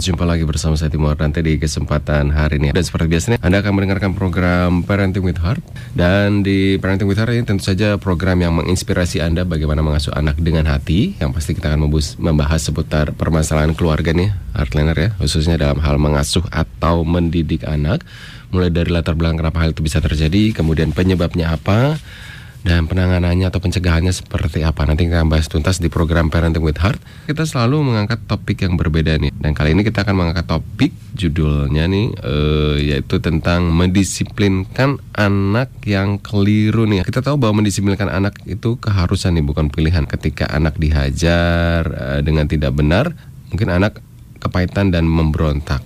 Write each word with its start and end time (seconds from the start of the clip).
Jumpa 0.00 0.24
lagi 0.24 0.48
bersama 0.48 0.80
saya 0.80 0.88
Timur 0.88 1.12
Dante 1.12 1.44
di 1.44 1.60
kesempatan 1.60 2.32
hari 2.32 2.56
ini. 2.56 2.72
Dan 2.72 2.80
seperti 2.80 3.04
biasanya 3.04 3.36
Anda 3.44 3.60
akan 3.60 3.72
mendengarkan 3.76 4.16
program 4.16 4.80
Parenting 4.80 5.20
with 5.20 5.36
Heart. 5.36 5.60
Dan 5.92 6.40
di 6.40 6.80
Parenting 6.80 7.04
with 7.04 7.20
Heart 7.20 7.36
ini 7.36 7.44
tentu 7.44 7.68
saja 7.68 8.00
program 8.00 8.40
yang 8.40 8.56
menginspirasi 8.56 9.20
Anda 9.20 9.44
Bagaimana 9.44 9.84
mengasuh 9.84 10.16
anak 10.16 10.40
dengan 10.40 10.64
hati. 10.72 11.20
Yang 11.20 11.30
pasti 11.36 11.52
kita 11.52 11.76
akan 11.76 11.92
membahas 12.16 12.64
seputar 12.64 13.12
permasalahan 13.12 13.76
keluarga 13.76 14.16
nih 14.16 14.32
Heartliner 14.56 14.96
ya. 14.96 15.08
Khususnya 15.20 15.60
dalam 15.60 15.84
hal 15.84 16.00
mengasuh 16.00 16.48
atau 16.48 17.04
mendidik 17.04 17.68
anak. 17.68 18.00
Mulai 18.56 18.72
dari 18.72 18.88
latar 18.88 19.12
belakang 19.20 19.44
kenapa 19.44 19.62
hal 19.62 19.76
itu 19.76 19.84
bisa 19.84 20.02
terjadi 20.02 20.50
Kemudian 20.50 20.90
penyebabnya 20.90 21.54
apa 21.54 22.00
dan 22.60 22.84
penanganannya 22.84 23.48
atau 23.48 23.56
pencegahannya 23.56 24.12
seperti 24.12 24.60
apa? 24.60 24.84
Nanti 24.84 25.08
kita 25.08 25.24
bahas 25.24 25.48
tuntas 25.48 25.80
di 25.80 25.88
program 25.88 26.28
Parenting 26.28 26.60
with 26.60 26.76
Heart. 26.76 27.00
Kita 27.24 27.48
selalu 27.48 27.80
mengangkat 27.88 28.20
topik 28.28 28.60
yang 28.60 28.76
berbeda 28.76 29.16
nih. 29.16 29.32
Dan 29.32 29.56
kali 29.56 29.72
ini 29.72 29.80
kita 29.80 30.04
akan 30.04 30.12
mengangkat 30.12 30.44
topik 30.44 30.92
judulnya 31.16 31.88
nih 31.88 32.12
uh, 32.20 32.76
yaitu 32.76 33.16
tentang 33.24 33.72
mendisiplinkan 33.72 35.00
anak 35.16 35.72
yang 35.88 36.20
keliru 36.20 36.84
nih. 36.84 37.00
Kita 37.08 37.24
tahu 37.24 37.40
bahwa 37.40 37.64
mendisiplinkan 37.64 38.12
anak 38.12 38.36
itu 38.44 38.76
keharusan 38.76 39.40
nih 39.40 39.44
bukan 39.44 39.72
pilihan. 39.72 40.04
Ketika 40.04 40.52
anak 40.52 40.76
dihajar 40.76 41.88
uh, 41.88 42.20
dengan 42.20 42.44
tidak 42.44 42.76
benar 42.76 43.16
mungkin 43.48 43.72
anak 43.72 44.04
kepahitan 44.36 44.92
dan 44.92 45.08
memberontak. 45.08 45.80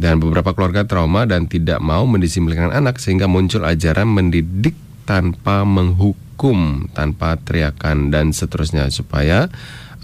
Dan 0.00 0.16
beberapa 0.16 0.56
keluarga 0.56 0.88
trauma 0.88 1.28
dan 1.28 1.44
tidak 1.44 1.76
mau 1.80 2.08
mendisiplinkan 2.08 2.72
anak 2.72 2.96
sehingga 2.96 3.28
muncul 3.28 3.64
ajaran 3.68 4.08
mendidik 4.08 4.72
tanpa 5.04 5.62
menghukum, 5.66 6.90
tanpa 6.92 7.36
teriakan 7.40 8.12
dan 8.12 8.32
seterusnya 8.32 8.88
supaya 8.88 9.48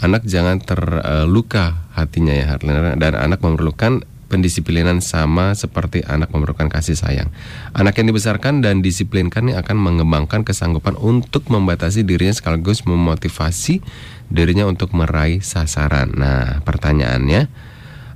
anak 0.04 0.28
jangan 0.28 0.60
terluka 0.60 1.88
hatinya 1.96 2.34
ya 2.36 2.60
dan 3.00 3.12
anak 3.16 3.40
memerlukan 3.40 4.04
pendisiplinan 4.26 4.98
sama 4.98 5.54
seperti 5.54 6.02
anak 6.02 6.34
memerlukan 6.34 6.66
kasih 6.66 6.98
sayang. 6.98 7.30
Anak 7.72 7.96
yang 7.98 8.10
dibesarkan 8.10 8.60
dan 8.60 8.82
disiplinkan 8.82 9.50
ini 9.50 9.54
akan 9.54 9.78
mengembangkan 9.78 10.42
kesanggupan 10.42 10.98
untuk 10.98 11.46
membatasi 11.46 12.02
dirinya 12.02 12.34
sekaligus 12.34 12.82
memotivasi 12.84 13.80
dirinya 14.26 14.66
untuk 14.66 14.92
meraih 14.92 15.40
sasaran. 15.40 16.10
Nah, 16.18 16.60
pertanyaannya 16.66 17.46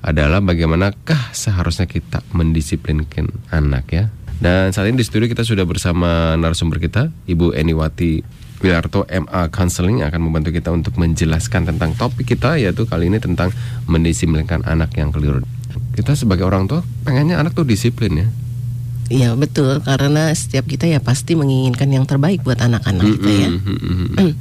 adalah 0.00 0.42
bagaimanakah 0.42 1.30
seharusnya 1.36 1.86
kita 1.86 2.24
mendisiplinkan 2.34 3.30
anak 3.52 3.84
ya? 3.92 4.04
Dan 4.40 4.72
saat 4.72 4.88
ini 4.88 4.96
di 4.96 5.06
studio 5.06 5.28
kita 5.28 5.44
sudah 5.44 5.68
bersama 5.68 6.32
narasumber 6.40 6.80
kita, 6.80 7.12
Ibu 7.28 7.52
Eniwati 7.52 8.24
Wilarto 8.64 9.04
MA 9.08 9.52
Counseling 9.52 10.00
akan 10.00 10.20
membantu 10.20 10.52
kita 10.52 10.72
untuk 10.72 10.96
menjelaskan 10.96 11.68
tentang 11.68 11.92
topik 11.96 12.24
kita 12.36 12.56
yaitu 12.56 12.88
kali 12.88 13.12
ini 13.12 13.20
tentang 13.20 13.52
mendisiplinkan 13.84 14.64
anak 14.64 14.96
yang 14.96 15.12
keliru. 15.12 15.44
Kita 15.92 16.16
sebagai 16.16 16.48
orang 16.48 16.68
tua 16.68 16.80
pengennya 17.04 17.36
anak 17.36 17.52
tuh 17.52 17.68
disiplin 17.68 18.12
ya. 18.16 18.28
Iya 19.10 19.30
betul 19.36 19.82
karena 19.84 20.32
setiap 20.32 20.64
kita 20.64 20.88
ya 20.88 21.04
pasti 21.04 21.34
menginginkan 21.36 21.88
yang 21.92 22.08
terbaik 22.08 22.46
buat 22.46 22.62
anak-anak 22.62 23.04
mm 23.04 23.10
-hmm, 23.10 23.20
kita 23.20 23.30
ya. 23.32 23.48
Mm 23.48 23.60
-hmm. 23.60 24.32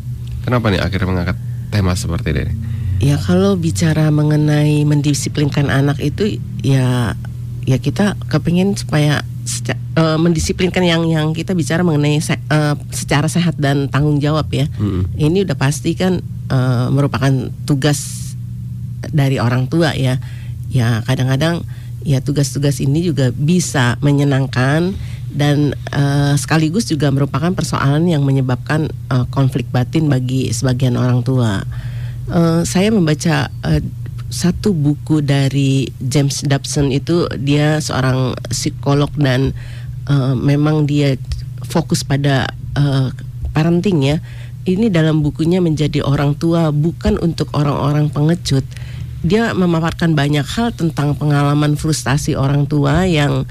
Kenapa 0.48 0.66
nih 0.72 0.80
akhirnya 0.80 1.08
mengangkat 1.12 1.38
tema 1.72 1.94
seperti 1.96 2.30
ini? 2.32 2.54
Ya 3.00 3.16
kalau 3.20 3.56
bicara 3.56 4.12
mengenai 4.12 4.84
mendisiplinkan 4.84 5.72
anak 5.72 6.04
itu 6.04 6.40
ya 6.60 7.16
ya 7.64 7.78
kita 7.80 8.20
kepingin 8.28 8.76
supaya 8.76 9.24
uh, 9.98 10.18
mendisiplinkan 10.22 10.84
yang 10.86 11.04
yang 11.10 11.28
kita 11.34 11.52
bicara 11.58 11.82
mengenai 11.82 12.22
se 12.22 12.38
uh, 12.50 12.76
secara 12.94 13.28
sehat 13.28 13.58
dan 13.58 13.90
tanggung 13.90 14.22
jawab 14.22 14.48
ya. 14.54 14.70
Hmm. 14.78 15.10
Ini 15.18 15.46
udah 15.46 15.58
pasti 15.58 15.94
kan 15.98 16.22
uh, 16.50 16.88
merupakan 16.94 17.32
tugas 17.66 18.34
dari 19.10 19.42
orang 19.42 19.68
tua 19.68 19.96
ya. 19.96 20.22
Ya 20.70 21.02
kadang-kadang 21.04 21.66
ya 22.06 22.22
tugas-tugas 22.22 22.80
ini 22.80 23.04
juga 23.04 23.34
bisa 23.34 23.98
menyenangkan 24.00 24.94
dan 25.30 25.78
uh, 25.94 26.34
sekaligus 26.38 26.90
juga 26.90 27.14
merupakan 27.14 27.54
persoalan 27.54 28.10
yang 28.10 28.26
menyebabkan 28.26 28.90
uh, 29.14 29.26
konflik 29.30 29.70
batin 29.70 30.10
bagi 30.10 30.50
sebagian 30.50 30.98
orang 30.98 31.22
tua. 31.22 31.62
Uh, 32.30 32.62
saya 32.66 32.94
membaca 32.94 33.50
uh, 33.66 33.82
satu 34.30 34.78
buku 34.78 35.26
dari 35.26 35.90
James 35.98 36.46
Dobson 36.46 36.94
itu 36.94 37.26
dia 37.42 37.82
seorang 37.82 38.38
psikolog 38.54 39.10
dan 39.18 39.58
uh, 40.06 40.38
memang 40.38 40.86
dia 40.86 41.18
fokus 41.66 42.06
pada 42.06 42.50
uh, 42.78 43.10
parenting 43.52 44.06
ya. 44.06 44.18
Ini 44.70 44.94
dalam 44.94 45.26
bukunya 45.26 45.58
menjadi 45.58 46.06
orang 46.06 46.38
tua 46.38 46.70
bukan 46.70 47.18
untuk 47.26 47.50
orang-orang 47.58 48.14
pengecut. 48.14 48.62
Dia 49.26 49.52
memaparkan 49.58 50.14
banyak 50.14 50.46
hal 50.46 50.78
tentang 50.78 51.18
pengalaman 51.18 51.74
frustasi 51.74 52.38
orang 52.38 52.70
tua 52.70 53.10
yang 53.10 53.50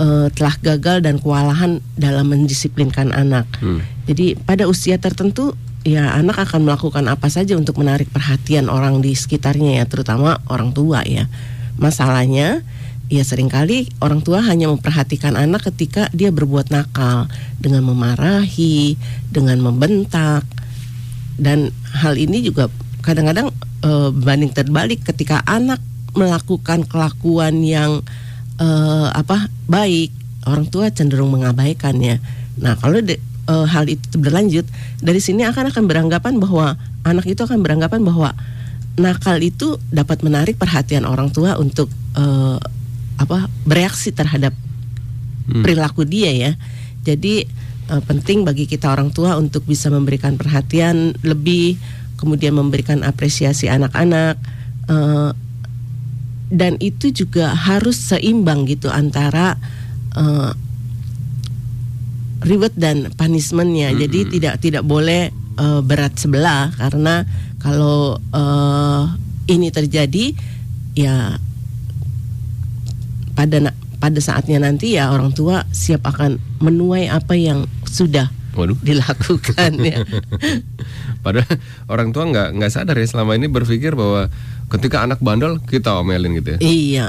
uh, 0.00 0.26
telah 0.32 0.56
gagal 0.58 1.04
dan 1.04 1.20
kewalahan 1.20 1.84
dalam 2.00 2.32
mendisiplinkan 2.32 3.12
anak. 3.12 3.44
Hmm. 3.60 3.84
Jadi 4.08 4.40
pada 4.40 4.64
usia 4.64 4.96
tertentu 4.96 5.52
ya 5.84 6.16
anak 6.16 6.48
akan 6.48 6.64
melakukan 6.64 7.04
apa 7.12 7.28
saja 7.28 7.54
untuk 7.60 7.76
menarik 7.78 8.08
perhatian 8.08 8.72
orang 8.72 9.04
di 9.04 9.12
sekitarnya 9.12 9.80
ya, 9.80 9.84
terutama 9.84 10.40
orang 10.48 10.72
tua 10.72 11.04
ya. 11.04 11.28
Masalahnya 11.76 12.64
ya 13.12 13.20
sering 13.20 13.52
kali 13.52 13.92
orang 14.00 14.24
tua 14.24 14.40
hanya 14.40 14.72
memperhatikan 14.72 15.36
anak 15.36 15.68
ketika 15.68 16.08
dia 16.16 16.32
berbuat 16.32 16.72
nakal 16.72 17.28
dengan 17.60 17.84
memarahi, 17.84 18.96
dengan 19.28 19.60
membentak. 19.60 20.48
Dan 21.36 21.68
hal 21.92 22.16
ini 22.16 22.40
juga 22.40 22.72
kadang-kadang 23.04 23.52
e, 23.84 23.90
banding 24.14 24.54
terbalik 24.56 25.04
ketika 25.04 25.44
anak 25.44 25.82
melakukan 26.16 26.88
kelakuan 26.88 27.60
yang 27.60 28.00
e, 28.56 28.68
apa 29.12 29.52
baik, 29.68 30.14
orang 30.48 30.70
tua 30.72 30.88
cenderung 30.88 31.34
mengabaikannya. 31.34 32.22
Nah, 32.62 32.78
kalau 32.78 33.02
uh, 33.48 33.66
hal 33.68 33.88
itu 33.88 34.16
berlanjut, 34.16 34.66
dari 35.00 35.20
sini 35.20 35.44
akan 35.44 35.70
akan 35.72 35.84
beranggapan 35.84 36.40
bahwa 36.40 36.76
anak 37.04 37.26
itu 37.28 37.40
akan 37.44 37.60
beranggapan 37.60 38.00
bahwa 38.04 38.32
nakal 38.94 39.36
itu 39.42 39.76
dapat 39.90 40.22
menarik 40.22 40.54
perhatian 40.54 41.02
orang 41.02 41.30
tua 41.34 41.58
untuk 41.58 41.90
uh, 42.14 42.58
apa 43.18 43.50
bereaksi 43.66 44.14
terhadap 44.14 44.54
hmm. 45.50 45.62
perilaku 45.62 46.06
dia 46.06 46.30
ya. 46.30 46.52
Jadi 47.04 47.44
uh, 47.90 48.02
penting 48.02 48.46
bagi 48.46 48.64
kita 48.64 48.90
orang 48.90 49.10
tua 49.10 49.36
untuk 49.36 49.66
bisa 49.66 49.90
memberikan 49.90 50.38
perhatian 50.38 51.14
lebih, 51.26 51.76
kemudian 52.16 52.54
memberikan 52.54 53.02
apresiasi 53.02 53.68
anak-anak. 53.68 54.38
Uh, 54.84 55.32
dan 56.54 56.78
itu 56.78 57.10
juga 57.10 57.50
harus 57.50 57.98
seimbang 57.98 58.68
gitu 58.68 58.86
antara 58.92 59.58
uh, 60.14 60.54
reward 62.44 62.74
dan 62.76 63.10
punishmentnya. 63.16 63.90
Mm 63.90 63.94
-hmm. 63.96 64.02
Jadi 64.06 64.18
tidak 64.38 64.54
tidak 64.60 64.82
boleh 64.84 65.32
uh, 65.58 65.80
berat 65.80 66.14
sebelah 66.16 66.70
karena 66.76 67.24
kalau 67.58 68.20
uh, 68.32 69.02
ini 69.48 69.68
terjadi 69.72 70.36
ya 70.94 71.36
pada 73.34 73.74
pada 73.98 74.20
saatnya 74.20 74.60
nanti 74.62 74.94
ya 74.94 75.10
orang 75.10 75.32
tua 75.32 75.64
siap 75.72 76.04
akan 76.04 76.38
menuai 76.60 77.08
apa 77.08 77.34
yang 77.34 77.66
sudah 77.88 78.30
Waduh. 78.54 78.78
dilakukan 78.84 79.80
ya. 79.82 80.04
Padahal 81.24 81.56
orang 81.90 82.14
tua 82.14 82.28
nggak 82.30 82.48
nggak 82.60 82.70
sadar 82.70 82.94
ya 83.00 83.08
selama 83.08 83.34
ini 83.34 83.50
berpikir 83.50 83.96
bahwa 83.98 84.30
ketika 84.70 85.02
anak 85.02 85.18
bandel 85.24 85.58
kita 85.64 85.98
omelin 85.98 86.38
gitu 86.38 86.54
ya. 86.54 86.58
Iya 86.62 87.08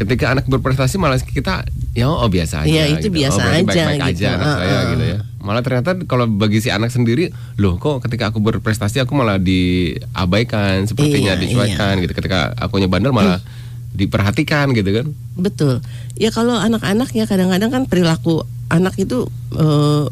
ketika 0.00 0.32
anak 0.32 0.48
berprestasi 0.48 0.96
malah 0.96 1.20
kita 1.20 1.68
ya 1.92 2.08
oh 2.08 2.24
biasa 2.24 2.64
aja. 2.64 2.72
Iya 2.72 2.84
itu 2.96 3.12
gitu. 3.12 3.20
biasa 3.20 3.40
oh, 3.44 3.52
aja. 3.52 3.64
Baik-baik 3.68 4.00
gitu. 4.00 4.10
aja 4.16 4.28
anak 4.32 4.46
uh, 4.48 4.56
saya 4.56 4.78
gitu 4.88 5.04
ya. 5.04 5.18
Malah 5.40 5.62
ternyata 5.64 5.90
kalau 6.08 6.24
bagi 6.24 6.58
si 6.64 6.72
anak 6.72 6.88
sendiri, 6.88 7.32
loh 7.60 7.76
kok 7.76 8.00
ketika 8.08 8.32
aku 8.32 8.40
berprestasi 8.40 9.04
aku 9.04 9.12
malah 9.12 9.36
diabaikan, 9.36 10.88
sepertinya 10.88 11.36
iya, 11.36 11.40
dicuekan 11.40 12.00
iya. 12.00 12.02
gitu. 12.08 12.12
Ketika 12.16 12.56
aku 12.56 12.80
bandel 12.88 13.12
malah 13.12 13.40
hmm. 13.40 13.96
diperhatikan 13.96 14.72
gitu 14.72 14.88
kan. 14.88 15.06
Betul. 15.36 15.84
Ya 16.16 16.32
kalau 16.32 16.56
anak-anak 16.56 17.12
ya 17.12 17.28
kadang-kadang 17.28 17.68
kan 17.68 17.82
perilaku 17.84 18.48
anak 18.72 18.96
itu 18.96 19.28
uh, 19.56 20.08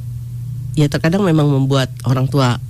ya 0.77 0.93
terkadang 0.93 1.25
memang 1.25 1.49
membuat 1.49 1.89
orang 2.05 2.29
tua 2.29 2.61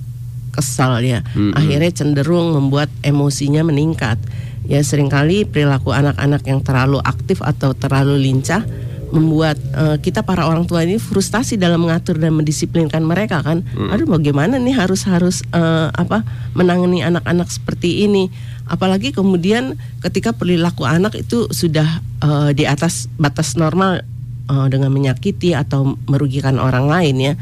kesal 0.59 0.99
ya. 0.99 1.23
Hmm, 1.31 1.55
Akhirnya 1.55 1.91
cenderung 1.95 2.51
membuat 2.51 2.91
emosinya 2.99 3.63
meningkat 3.63 4.19
ya 4.67 4.83
sering 4.83 5.07
kali 5.07 5.47
perilaku 5.47 5.95
anak-anak 5.95 6.43
yang 6.43 6.59
terlalu 6.59 6.99
aktif 7.01 7.39
atau 7.39 7.71
terlalu 7.71 8.19
lincah 8.19 8.61
membuat 9.09 9.57
uh, 9.73 9.97
kita 9.97 10.21
para 10.21 10.45
orang 10.45 10.69
tua 10.69 10.85
ini 10.85 11.01
frustasi 11.01 11.57
dalam 11.57 11.81
mengatur 11.81 12.21
dan 12.21 12.37
mendisiplinkan 12.37 13.01
mereka 13.01 13.41
kan. 13.41 13.65
Hmm. 13.73 13.89
Aduh 13.89 14.05
bagaimana 14.05 14.61
nih 14.61 14.77
harus 14.77 15.09
harus 15.09 15.41
uh, 15.49 15.89
apa 15.89 16.21
menangani 16.53 17.01
anak-anak 17.01 17.49
seperti 17.49 18.05
ini. 18.05 18.29
Apalagi 18.69 19.09
kemudian 19.09 19.73
ketika 20.05 20.29
perilaku 20.29 20.85
anak 20.85 21.17
itu 21.17 21.49
sudah 21.49 22.05
uh, 22.21 22.53
di 22.53 22.69
atas 22.69 23.09
batas 23.17 23.57
normal 23.57 24.05
uh, 24.45 24.69
dengan 24.69 24.93
menyakiti 24.93 25.57
atau 25.57 25.97
merugikan 26.05 26.61
orang 26.61 26.85
lain 26.85 27.15
ya. 27.17 27.33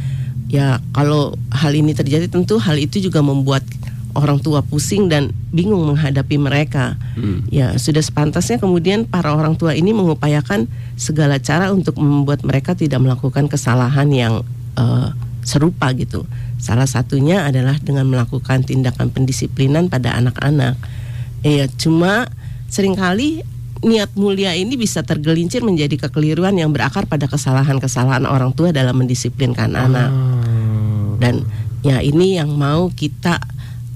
Ya 0.48 0.80
kalau 0.96 1.36
hal 1.52 1.76
ini 1.76 1.92
terjadi 1.92 2.32
tentu 2.32 2.56
hal 2.56 2.80
itu 2.80 3.04
juga 3.04 3.20
membuat 3.20 3.68
orang 4.18 4.42
tua 4.42 4.66
pusing 4.66 5.12
dan 5.12 5.30
bingung 5.54 5.86
menghadapi 5.86 6.42
mereka. 6.42 6.98
Hmm. 7.14 7.46
Ya 7.54 7.78
sudah 7.78 8.02
sepantasnya 8.02 8.58
kemudian 8.58 9.06
para 9.06 9.36
orang 9.36 9.54
tua 9.60 9.78
ini 9.78 9.94
mengupayakan 9.94 10.66
segala 10.98 11.38
cara 11.38 11.70
untuk 11.70 12.00
membuat 12.02 12.42
mereka 12.42 12.74
tidak 12.74 13.04
melakukan 13.04 13.46
kesalahan 13.46 14.10
yang 14.10 14.34
eh, 14.80 15.10
serupa 15.46 15.94
gitu. 15.94 16.26
Salah 16.58 16.90
satunya 16.90 17.46
adalah 17.46 17.78
dengan 17.78 18.10
melakukan 18.10 18.66
tindakan 18.66 19.14
pendisiplinan 19.14 19.88
pada 19.88 20.18
anak-anak. 20.18 20.76
Ya 21.46 21.70
cuma 21.78 22.28
sering 22.68 22.98
kali 22.98 23.46
niat 23.84 24.14
mulia 24.18 24.54
ini 24.58 24.74
bisa 24.80 25.04
tergelincir 25.06 25.62
menjadi 25.62 26.08
kekeliruan 26.08 26.58
yang 26.58 26.74
berakar 26.74 27.06
pada 27.06 27.30
kesalahan-kesalahan 27.30 28.26
orang 28.26 28.54
tua 28.54 28.74
dalam 28.74 28.98
mendisiplinkan 28.98 29.74
anak. 29.74 30.10
Oh. 30.10 31.18
Dan 31.18 31.46
ya 31.86 32.02
ini 32.02 32.38
yang 32.38 32.54
mau 32.54 32.90
kita 32.94 33.38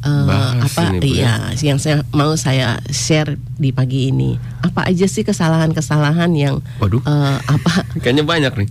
Bahas 0.01 0.73
apa 0.73 0.97
ini, 0.97 1.21
ya. 1.21 1.37
iya 1.53 1.63
yang 1.63 1.77
saya 1.77 2.01
mau 2.09 2.33
saya 2.33 2.81
share 2.87 3.37
di 3.55 3.69
pagi 3.69 4.09
ini. 4.09 4.33
Apa 4.61 4.85
aja 4.85 5.05
sih 5.05 5.21
kesalahan-kesalahan 5.21 6.29
yang 6.31 6.61
Waduh. 6.77 7.01
eh, 7.01 7.37
apa 7.41 7.81
Kayaknya 8.01 8.23
banyak 8.23 8.53
nih 8.55 8.69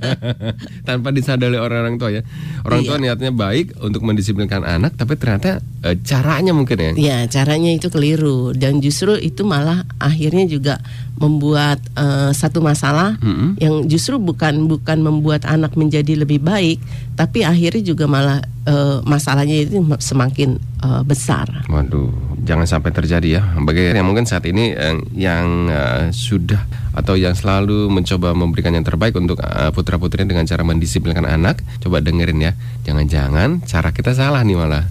Tanpa 0.88 1.12
disadari 1.12 1.56
orang-orang 1.56 1.96
tua 1.96 2.10
ya 2.10 2.22
Orang 2.62 2.80
tua 2.82 2.96
Iya. 2.96 3.12
niatnya 3.12 3.28
baik 3.30 3.76
untuk 3.78 4.00
mendisiplinkan 4.02 4.64
anak 4.64 4.96
Tapi 4.96 5.16
ternyata 5.16 5.60
eh, 5.82 6.00
caranya 6.00 6.52
mungkin 6.52 6.76
ya 6.76 6.90
Ya, 6.96 7.18
caranya 7.28 7.70
itu 7.70 7.88
keliru 7.88 8.52
dan 8.52 8.80
justru 8.80 9.12
itu 9.14 9.44
malah 9.44 9.84
akhirnya 9.98 10.48
juga 10.48 10.80
membuat 11.20 11.78
eh, 11.94 12.30
satu 12.34 12.64
masalah 12.64 13.14
Mm-mm. 13.20 13.60
yang 13.60 13.74
justru 13.86 14.16
bukan 14.18 14.66
bukan 14.66 14.98
membuat 15.00 15.44
anak 15.46 15.76
menjadi 15.78 16.18
lebih 16.18 16.42
baik, 16.42 16.82
tapi 17.14 17.44
akhirnya 17.46 17.82
juga 17.84 18.04
malah 18.10 18.40
eh, 18.66 18.98
masalahnya 19.06 19.68
itu 19.68 19.78
semakin 20.02 20.56
eh, 20.58 21.02
besar. 21.06 21.46
Waduh, 21.70 22.10
jangan 22.42 22.66
sampai 22.66 22.90
terjadi 22.90 23.28
ya. 23.38 23.42
Bagi 23.62 23.92
yang 23.94 24.08
mungkin 24.08 24.26
saat 24.26 24.42
ini 24.48 24.72
eh, 24.74 24.98
yang 25.14 25.68
eh, 25.70 26.02
sudah 26.10 26.81
atau 26.92 27.16
yang 27.16 27.32
selalu 27.32 27.88
mencoba 27.88 28.36
memberikan 28.36 28.76
yang 28.76 28.84
terbaik 28.84 29.16
untuk 29.16 29.40
eh, 29.40 29.72
putra-putri 29.72 30.28
dengan 30.28 30.44
cara 30.44 30.60
mendisiplinkan 30.60 31.24
anak, 31.24 31.64
coba 31.80 32.04
dengerin 32.04 32.38
ya. 32.40 32.52
Jangan-jangan 32.84 33.64
cara 33.64 33.90
kita 33.96 34.12
salah 34.12 34.44
nih 34.44 34.56
malah. 34.56 34.84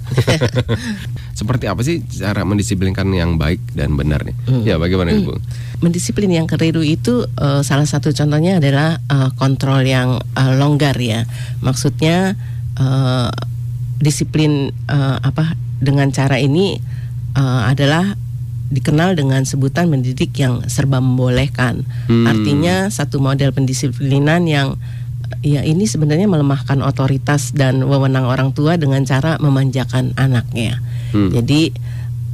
Seperti 1.39 1.69
apa 1.69 1.81
sih 1.86 2.01
cara 2.09 2.42
mendisiplinkan 2.42 3.06
yang 3.13 3.38
baik 3.38 3.62
dan 3.77 3.94
benar 3.94 4.25
nih? 4.25 4.36
Hmm. 4.50 4.63
Ya, 4.65 4.81
bagaimana 4.81 5.13
Ibu? 5.13 5.38
Mendisiplin 5.81 6.30
yang 6.30 6.50
keliru 6.50 6.81
itu 6.81 7.25
eh, 7.38 7.62
salah 7.62 7.86
satu 7.86 8.09
contohnya 8.13 8.57
adalah 8.57 8.98
eh, 8.98 9.30
kontrol 9.38 9.86
yang 9.86 10.18
eh, 10.18 10.53
longgar 10.57 10.98
ya. 10.98 11.30
Maksudnya 11.62 12.33
eh, 12.81 13.30
disiplin 14.01 14.74
eh, 14.89 15.18
apa 15.21 15.53
dengan 15.77 16.09
cara 16.09 16.42
ini 16.42 16.81
eh, 17.38 17.62
adalah 17.69 18.18
dikenal 18.71 19.19
dengan 19.19 19.44
sebutan 19.44 19.91
mendidik 19.91 20.31
yang 20.39 20.63
serba 20.71 21.03
membolehkan. 21.03 21.83
Hmm. 22.07 22.25
Artinya 22.25 22.88
satu 22.88 23.19
model 23.19 23.51
pendisiplinan 23.51 24.47
yang 24.47 24.79
ya 25.44 25.63
ini 25.63 25.83
sebenarnya 25.88 26.27
melemahkan 26.27 26.79
otoritas 26.83 27.51
dan 27.51 27.83
wewenang 27.83 28.27
orang 28.27 28.56
tua 28.56 28.79
dengan 28.79 29.03
cara 29.03 29.35
memanjakan 29.38 30.15
anaknya. 30.15 30.79
Hmm. 31.12 31.29
Jadi 31.35 31.75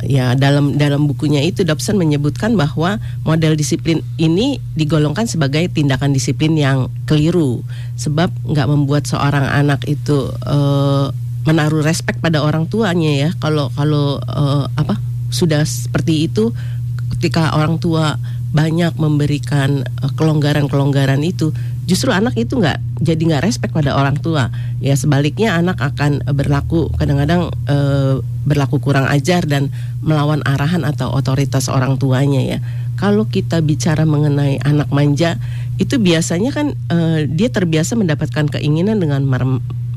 ya 0.05 0.37
dalam 0.37 0.77
dalam 0.77 1.09
bukunya 1.09 1.41
itu 1.41 1.65
Dobson 1.65 1.97
menyebutkan 1.97 2.53
bahwa 2.53 3.01
model 3.25 3.57
disiplin 3.57 4.05
ini 4.21 4.61
digolongkan 4.77 5.25
sebagai 5.25 5.65
tindakan 5.73 6.13
disiplin 6.13 6.53
yang 6.53 6.93
keliru 7.09 7.65
sebab 7.97 8.29
nggak 8.45 8.67
membuat 8.69 9.09
seorang 9.09 9.49
anak 9.49 9.81
itu 9.89 10.29
eh, 10.45 11.07
menaruh 11.49 11.81
respek 11.81 12.21
pada 12.21 12.43
orang 12.45 12.69
tuanya 12.69 13.09
ya 13.09 13.29
kalau 13.41 13.73
kalau 13.73 14.21
eh, 14.21 14.65
apa 14.77 15.01
sudah 15.29 15.63
seperti 15.67 16.27
itu 16.29 16.55
ketika 17.17 17.55
orang 17.55 17.79
tua 17.81 18.19
banyak 18.51 18.95
memberikan 18.95 19.83
eh, 19.83 20.11
kelonggaran-kelonggaran 20.15 21.19
itu 21.23 21.51
justru 21.87 22.11
anak 22.11 22.35
itu 22.35 22.59
nggak 22.59 22.83
jadi 22.99 23.21
nggak 23.21 23.43
respect 23.47 23.71
pada 23.71 23.95
orang 23.95 24.19
tua. 24.19 24.51
Ya 24.83 24.93
sebaliknya 24.99 25.55
anak 25.55 25.79
akan 25.79 26.23
berlaku 26.35 26.91
kadang-kadang 26.99 27.53
eh, 27.67 28.19
berlaku 28.47 28.79
kurang 28.83 29.07
ajar 29.07 29.43
dan 29.47 29.71
melawan 30.03 30.43
arahan 30.43 30.83
atau 30.83 31.11
otoritas 31.15 31.71
orang 31.71 31.95
tuanya 31.99 32.43
ya. 32.43 32.59
Kalau 32.97 33.29
kita 33.29 33.61
bicara 33.61 34.09
mengenai 34.09 34.57
anak 34.65 34.89
manja 34.89 35.37
itu 35.77 36.01
biasanya 36.01 36.51
kan 36.51 36.73
eh, 36.91 37.29
dia 37.29 37.49
terbiasa 37.53 37.93
mendapatkan 37.93 38.49
keinginan 38.51 38.97
dengan 38.99 39.23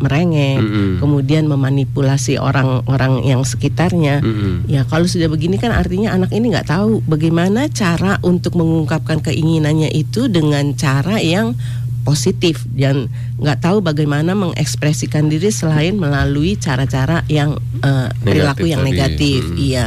mer- 0.00 0.20
merengek 0.20 0.58
Mm-mm. 0.60 0.90
kemudian 0.98 1.44
memanipulasi 1.46 2.40
orang-orang 2.40 3.24
yang 3.24 3.44
sekitarnya 3.44 4.24
Mm-mm. 4.24 4.68
Ya 4.68 4.84
kalau 4.88 5.04
sudah 5.04 5.28
begini 5.28 5.60
kan 5.60 5.72
artinya 5.72 6.16
anak 6.16 6.32
ini 6.32 6.52
nggak 6.52 6.68
tahu 6.72 7.04
bagaimana 7.04 7.68
cara 7.68 8.16
untuk 8.24 8.56
mengungkapkan 8.56 9.20
keinginannya 9.20 9.92
itu 9.92 10.26
dengan 10.32 10.72
cara 10.74 11.20
yang 11.20 11.54
positif 12.00 12.64
dan 12.72 13.12
nggak 13.36 13.60
tahu 13.60 13.84
bagaimana 13.84 14.32
mengekspresikan 14.32 15.28
diri 15.28 15.52
selain 15.52 16.00
melalui 16.00 16.56
cara-cara 16.56 17.22
yang 17.28 17.60
eh, 17.84 18.08
perilaku 18.24 18.66
yang 18.68 18.80
negatif. 18.80 19.44
Hmm. 19.44 19.56
Iya. 19.60 19.86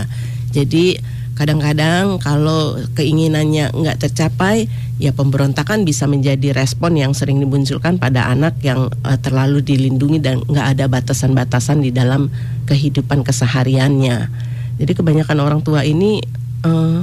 Jadi 0.53 1.12
kadang-kadang 1.33 2.21
kalau 2.21 2.77
keinginannya 2.93 3.73
nggak 3.73 4.05
tercapai, 4.05 4.69
ya 5.01 5.09
pemberontakan 5.11 5.81
bisa 5.81 6.05
menjadi 6.05 6.53
respon 6.53 6.93
yang 6.93 7.17
sering 7.17 7.41
dimunculkan 7.41 7.97
pada 7.97 8.29
anak 8.29 8.57
yang 8.61 8.89
eh, 9.03 9.17
terlalu 9.17 9.65
dilindungi 9.65 10.21
dan 10.21 10.41
nggak 10.45 10.77
ada 10.77 10.85
batasan-batasan 10.85 11.81
di 11.81 11.89
dalam 11.89 12.29
kehidupan 12.69 13.25
kesehariannya. 13.25 14.29
Jadi 14.77 14.91
kebanyakan 14.93 15.37
orang 15.41 15.61
tua 15.65 15.81
ini 15.81 16.21
eh, 16.65 16.99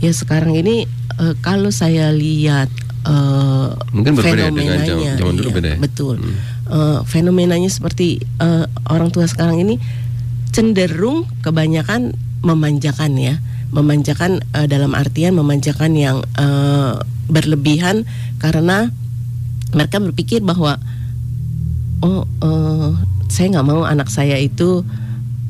ya 0.00 0.12
sekarang 0.12 0.52
ini 0.52 0.84
eh, 1.18 1.34
kalau 1.40 1.72
saya 1.72 2.12
lihat 2.12 2.68
eh, 3.08 3.68
Mungkin 3.96 4.12
berbeda 4.16 4.52
dengan 4.52 4.78
zaman- 4.84 4.86
fenomenanya, 4.86 5.16
zaman 5.16 5.34
dulu 5.40 5.48
iya, 5.48 5.56
beda 5.56 5.68
ya? 5.68 5.78
Betul. 5.80 6.16
Hmm. 6.20 6.36
Eh, 6.72 6.98
fenomenanya 7.08 7.68
seperti 7.72 8.20
eh, 8.20 8.64
orang 8.92 9.08
tua 9.12 9.24
sekarang 9.24 9.60
ini 9.64 9.76
cenderung 10.52 11.24
kebanyakan 11.40 12.12
memanjakan 12.44 13.16
ya, 13.16 13.34
memanjakan 13.72 14.44
eh, 14.54 14.66
dalam 14.68 14.92
artian 14.92 15.32
memanjakan 15.34 15.96
yang 15.96 16.20
eh, 16.36 16.92
berlebihan 17.26 18.04
karena 18.36 18.92
mereka 19.72 19.96
berpikir 19.98 20.44
bahwa 20.44 20.76
oh 22.04 22.28
eh, 22.44 22.90
saya 23.32 23.46
nggak 23.56 23.66
mau 23.66 23.82
anak 23.88 24.12
saya 24.12 24.36
itu 24.36 24.84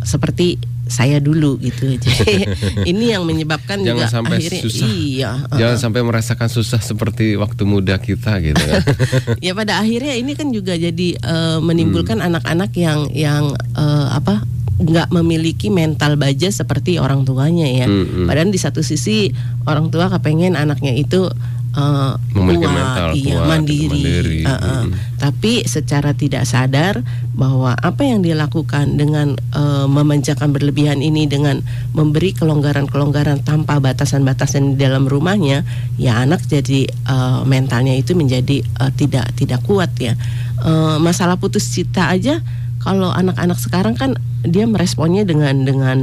seperti 0.07 0.59
saya 0.93 1.25
dulu 1.25 1.57
gitu. 1.65 1.97
Jadi 2.05 2.45
ini 2.85 3.17
yang 3.17 3.25
menyebabkan 3.25 3.81
Jangan 3.81 3.97
juga 3.97 4.07
sampai 4.13 4.37
akhirnya 4.39 4.61
susah. 4.61 4.89
iya. 4.93 5.31
Jangan 5.49 5.77
eh, 5.79 5.81
sampai 5.81 6.01
merasakan 6.05 6.49
susah 6.53 6.81
seperti 6.85 7.35
waktu 7.41 7.63
muda 7.65 7.97
kita 7.97 8.37
gitu 8.45 8.61
kan. 8.61 8.83
ya 9.47 9.57
pada 9.57 9.81
akhirnya 9.81 10.13
ini 10.13 10.37
kan 10.37 10.53
juga 10.53 10.77
jadi 10.77 11.09
eh, 11.17 11.59
menimbulkan 11.65 12.21
Hmm. 12.21 12.29
anak-anak 12.29 12.71
yang 12.77 13.09
yang 13.17 13.57
eh, 13.73 14.09
apa 14.13 14.45
nggak 14.81 15.13
memiliki 15.13 15.69
mental 15.69 16.17
baja 16.17 16.49
seperti 16.49 16.97
orang 16.97 17.29
tuanya 17.29 17.69
ya. 17.69 17.87
Hmm, 17.87 18.25
hmm. 18.25 18.27
Padahal 18.29 18.49
di 18.49 18.61
satu 18.61 18.81
sisi 18.81 19.33
orang 19.69 19.93
tua 19.93 20.09
kepengen 20.09 20.57
anaknya 20.57 20.97
itu 20.97 21.29
Memiliki 21.73 22.69
kuat, 22.69 22.77
mental 22.77 23.09
iya, 23.17 23.37
kuat, 23.41 23.49
mandiri. 23.49 23.89
mandiri. 23.89 24.39
Eh, 24.45 24.51
eh. 24.53 24.83
Hmm. 24.85 24.93
Tapi 25.17 25.53
secara 25.65 26.13
tidak 26.13 26.45
sadar 26.45 27.01
bahwa 27.33 27.73
apa 27.73 28.05
yang 28.05 28.21
dia 28.21 28.37
lakukan 28.37 29.01
dengan 29.01 29.33
eh, 29.41 29.87
memanjakan 29.89 30.53
berlebihan 30.53 31.01
ini 31.01 31.25
dengan 31.25 31.65
memberi 31.97 32.37
kelonggaran-kelonggaran 32.37 33.41
tanpa 33.41 33.81
batasan-batasan 33.81 34.77
di 34.77 34.85
dalam 34.85 35.09
rumahnya, 35.09 35.65
ya 35.97 36.21
anak 36.21 36.45
jadi 36.45 36.93
eh, 36.93 37.41
mentalnya 37.49 37.97
itu 37.97 38.13
menjadi 38.13 38.61
eh, 38.61 38.93
tidak 38.93 39.33
tidak 39.41 39.65
kuat 39.65 39.97
ya. 39.97 40.13
Eh, 40.61 40.97
masalah 41.01 41.41
putus 41.41 41.73
cinta 41.73 42.13
aja 42.13 42.45
kalau 42.83 43.15
anak-anak 43.15 43.59
sekarang 43.59 43.95
kan 43.95 44.19
dia 44.43 44.67
meresponnya 44.67 45.23
dengan 45.23 45.63
dengan 45.63 45.99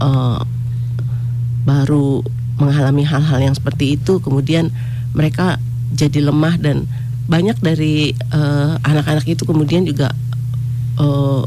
eh, 0.00 0.40
baru 1.64 2.20
mengalami 2.60 3.02
hal-hal 3.02 3.40
yang 3.40 3.54
seperti 3.56 3.98
itu 3.98 4.20
kemudian 4.20 4.70
mereka 5.16 5.58
jadi 5.96 6.28
lemah 6.30 6.60
dan 6.60 6.84
banyak 7.24 7.56
dari 7.64 8.12
eh, 8.12 8.72
anak-anak 8.84 9.24
itu 9.24 9.42
kemudian 9.48 9.88
juga 9.88 10.12
eh, 11.00 11.42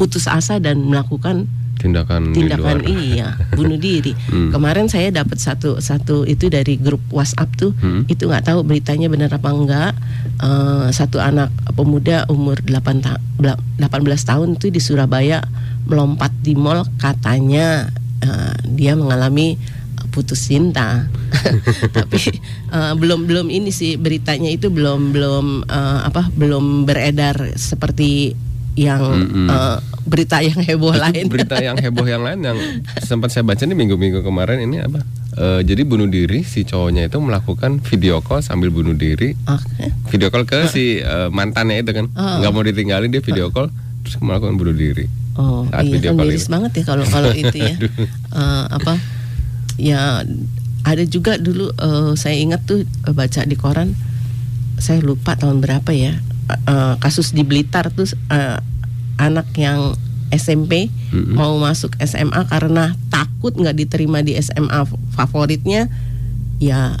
putus 0.00 0.24
asa 0.24 0.56
dan 0.56 0.88
melakukan 0.88 1.50
Tindakan, 1.78 2.30
di 2.30 2.42
tindakan 2.42 2.76
luar. 2.76 2.78
iya 2.84 3.28
bunuh 3.50 3.74
diri 3.74 4.12
Hmm. 4.28 4.50
kemarin 4.50 4.86
saya 4.86 5.08
dapat 5.08 5.38
satu 5.38 5.78
satu 5.78 6.22
itu 6.22 6.46
dari 6.46 6.76
grup 6.76 7.00
WhatsApp 7.08 7.48
tuh 7.54 7.72
Hmm. 7.74 8.02
itu 8.04 8.26
nggak 8.26 8.44
tahu 8.44 8.60
beritanya 8.60 9.06
benar 9.06 9.30
apa 9.30 9.48
enggak 9.48 9.92
Eh, 10.38 10.88
satu 10.92 11.18
anak 11.18 11.50
pemuda 11.72 12.22
umur 12.28 12.54
8 12.60 13.02
ta 13.02 13.18
18 13.42 13.82
tahun 14.22 14.54
itu 14.54 14.70
di 14.70 14.78
Surabaya 14.78 15.42
melompat 15.82 16.30
di 16.38 16.54
mall 16.54 16.86
katanya 16.96 17.90
eh, 18.20 18.54
dia 18.64 18.94
mengalami 18.94 19.58
putus 20.08 20.46
cinta 20.46 21.10
tapi 21.90 22.38
eh, 22.68 22.92
belum 22.94 23.26
belum 23.26 23.50
ini 23.50 23.68
sih 23.68 23.98
beritanya 23.98 24.46
itu 24.48 24.70
belum 24.70 25.10
belum 25.10 25.46
eh, 25.66 26.00
apa 26.06 26.30
belum 26.30 26.86
beredar 26.86 27.58
seperti 27.58 28.38
yang 28.78 29.02
Mm-mm. 29.02 29.50
eh, 29.50 29.76
berita 30.06 30.38
yang 30.38 30.56
heboh 30.56 30.94
Itu 30.94 31.02
lain. 31.02 31.24
berita 31.26 31.58
yang 31.58 31.74
heboh 31.76 32.06
yang 32.06 32.22
lain 32.22 32.38
yang 32.40 32.56
sempat 33.00 33.28
saya 33.28 33.42
baca 33.42 33.60
nih 33.60 33.74
minggu-minggu 33.74 34.22
kemarin 34.22 34.62
ini 34.62 34.78
apa? 34.78 35.02
Eh, 35.34 35.60
jadi 35.62 35.82
bunuh 35.82 36.06
diri 36.06 36.42
si 36.42 36.62
cowoknya 36.62 37.06
itu 37.06 37.18
melakukan 37.18 37.82
video 37.82 38.18
call 38.18 38.38
sambil 38.40 38.70
bunuh 38.70 38.94
diri. 38.94 39.34
Oke. 39.44 39.90
Video 40.08 40.30
call 40.30 40.44
ke 40.44 40.66
si 40.66 40.98
eh, 40.98 41.28
mantannya 41.28 41.82
itu 41.82 41.90
kan. 41.92 42.06
Ah. 42.14 42.38
nggak 42.38 42.52
mau 42.52 42.62
ditinggalin 42.62 43.08
dia 43.08 43.20
video 43.20 43.50
call 43.50 43.66
terus 44.00 44.14
melakukan 44.18 44.54
bunuh 44.54 44.72
diri. 44.72 45.10
Oh 45.34 45.66
Saat 45.68 45.84
iya 45.84 45.92
video 45.92 46.10
kan 46.10 46.16
call 46.16 46.28
miris 46.28 46.42
itu. 46.42 46.50
banget 46.50 46.70
ya 46.72 46.82
kalau 46.84 47.04
kalau 47.04 47.30
itu 47.34 47.56
ya. 47.56 47.74
Eh, 48.38 48.64
apa? 48.70 48.94
Ya 49.76 50.22
ada 50.82 51.04
juga 51.04 51.36
dulu 51.36 51.70
eh, 51.70 52.12
saya 52.14 52.34
ingat 52.34 52.62
tuh 52.64 52.82
baca 53.04 53.42
di 53.42 53.54
koran. 53.54 53.92
Saya 54.76 55.02
lupa 55.02 55.34
tahun 55.34 55.58
berapa 55.58 55.90
ya. 55.90 56.14
Eh, 56.48 56.94
kasus 56.98 57.30
di 57.30 57.42
Blitar 57.42 57.92
tuh 57.92 58.08
eh, 58.28 58.58
anak 59.16 59.50
yang 59.54 59.92
SMP 60.28 60.92
Mm-mm. 61.10 61.34
mau 61.34 61.56
masuk 61.56 61.96
SMA 61.98 62.44
karena 62.46 62.92
takut 63.08 63.52
nggak 63.52 63.76
diterima 63.76 64.20
di 64.20 64.36
SMA 64.36 64.84
favoritnya, 65.12 65.88
ya 66.58 66.96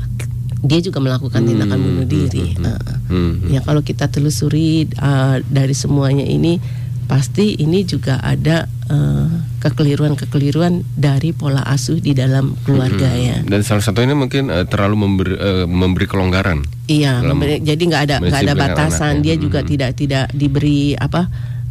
dia 0.58 0.80
juga 0.82 0.98
melakukan 0.98 1.44
tindakan 1.44 1.78
Hmm, 1.78 1.86
bunuh 1.86 2.06
hmm, 2.06 2.12
diri. 2.12 2.44
hmm, 2.54 2.64
hmm. 2.64 2.66
Eh, 2.66 2.96
Hmm. 3.08 3.40
Ya 3.48 3.64
kalau 3.64 3.80
kita 3.80 4.12
telusuri 4.12 4.84
uh, 5.00 5.40
dari 5.48 5.72
semuanya 5.72 6.28
ini 6.28 6.60
pasti 7.08 7.56
ini 7.56 7.88
juga 7.88 8.20
ada 8.20 8.68
uh, 8.92 9.26
kekeliruan-kekeliruan 9.64 10.84
dari 10.92 11.32
pola 11.32 11.64
asuh 11.64 11.98
di 11.98 12.12
dalam 12.12 12.52
keluarga 12.62 13.08
Mm-mm. 13.10 13.26
ya. 13.26 13.36
Dan 13.42 13.64
salah 13.64 13.80
satu 13.80 14.04
ini 14.04 14.12
mungkin 14.12 14.52
eh, 14.52 14.68
terlalu 14.68 14.96
memberi, 15.08 15.34
eh, 15.34 15.64
memberi 15.64 16.04
kelonggaran. 16.06 16.62
Iya, 16.86 17.24
memberi- 17.24 17.64
jadi 17.64 17.80
nggak 17.80 18.02
ada 18.06 18.16
nggak 18.20 18.42
ada 18.44 18.54
batasan. 18.54 19.18
anaknya. 19.18 19.24
Dia 19.24 19.34
juga 19.40 19.60
Hmm. 19.64 19.68
tidak 19.72 19.90
tidak 19.96 20.24
diberi 20.36 20.94
apa 20.94 21.26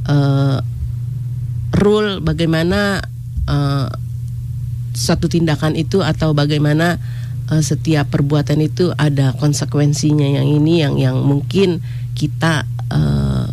uh, 0.10 0.58
rule 1.78 2.20
bagaimana 2.20 3.00
uh, 3.46 3.88
suatu 4.98 5.30
tindakan 5.30 5.78
itu 5.78 6.02
atau 6.02 6.34
bagaimana 6.34 6.98
uh, 7.48 7.62
setiap 7.62 8.10
perbuatan 8.10 8.58
itu 8.66 8.90
ada 8.98 9.38
konsekuensinya 9.38 10.42
yang 10.42 10.48
ini 10.50 10.82
yang 10.82 10.98
yang 10.98 11.18
mungkin 11.22 11.80
kita 12.18 12.66
uh, 12.90 13.46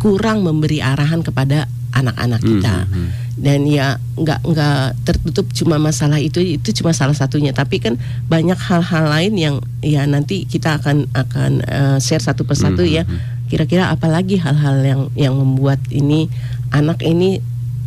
kurang 0.00 0.42
memberi 0.42 0.80
arahan 0.80 1.20
kepada 1.20 1.68
anak-anak 1.92 2.40
kita. 2.40 2.74
Hmm, 2.86 2.90
hmm, 2.90 3.02
hmm. 3.04 3.10
dan 3.40 3.60
ya 3.66 3.86
nggak 4.16 4.40
nggak 4.46 4.82
tertutup 5.04 5.46
cuma 5.56 5.76
masalah 5.80 6.20
itu 6.20 6.40
itu 6.40 6.70
cuma 6.80 6.96
salah 6.96 7.14
satunya. 7.14 7.52
Tapi 7.52 7.82
kan 7.82 8.00
banyak 8.26 8.56
hal-hal 8.56 9.04
lain 9.10 9.34
yang 9.36 9.56
ya 9.84 10.08
nanti 10.08 10.48
kita 10.48 10.80
akan 10.80 11.10
akan 11.12 11.50
eh, 11.66 11.98
share 12.00 12.22
satu 12.22 12.48
persatu 12.48 12.82
Hmm, 12.82 12.96
ya. 12.96 13.02
hmm, 13.04 13.52
kira-kira 13.52 13.90
apalagi 13.90 14.38
hal-hal 14.40 14.80
yang 14.80 15.02
yang 15.18 15.34
membuat 15.36 15.82
ini 15.90 16.30
anak 16.70 17.02
ini 17.02 17.42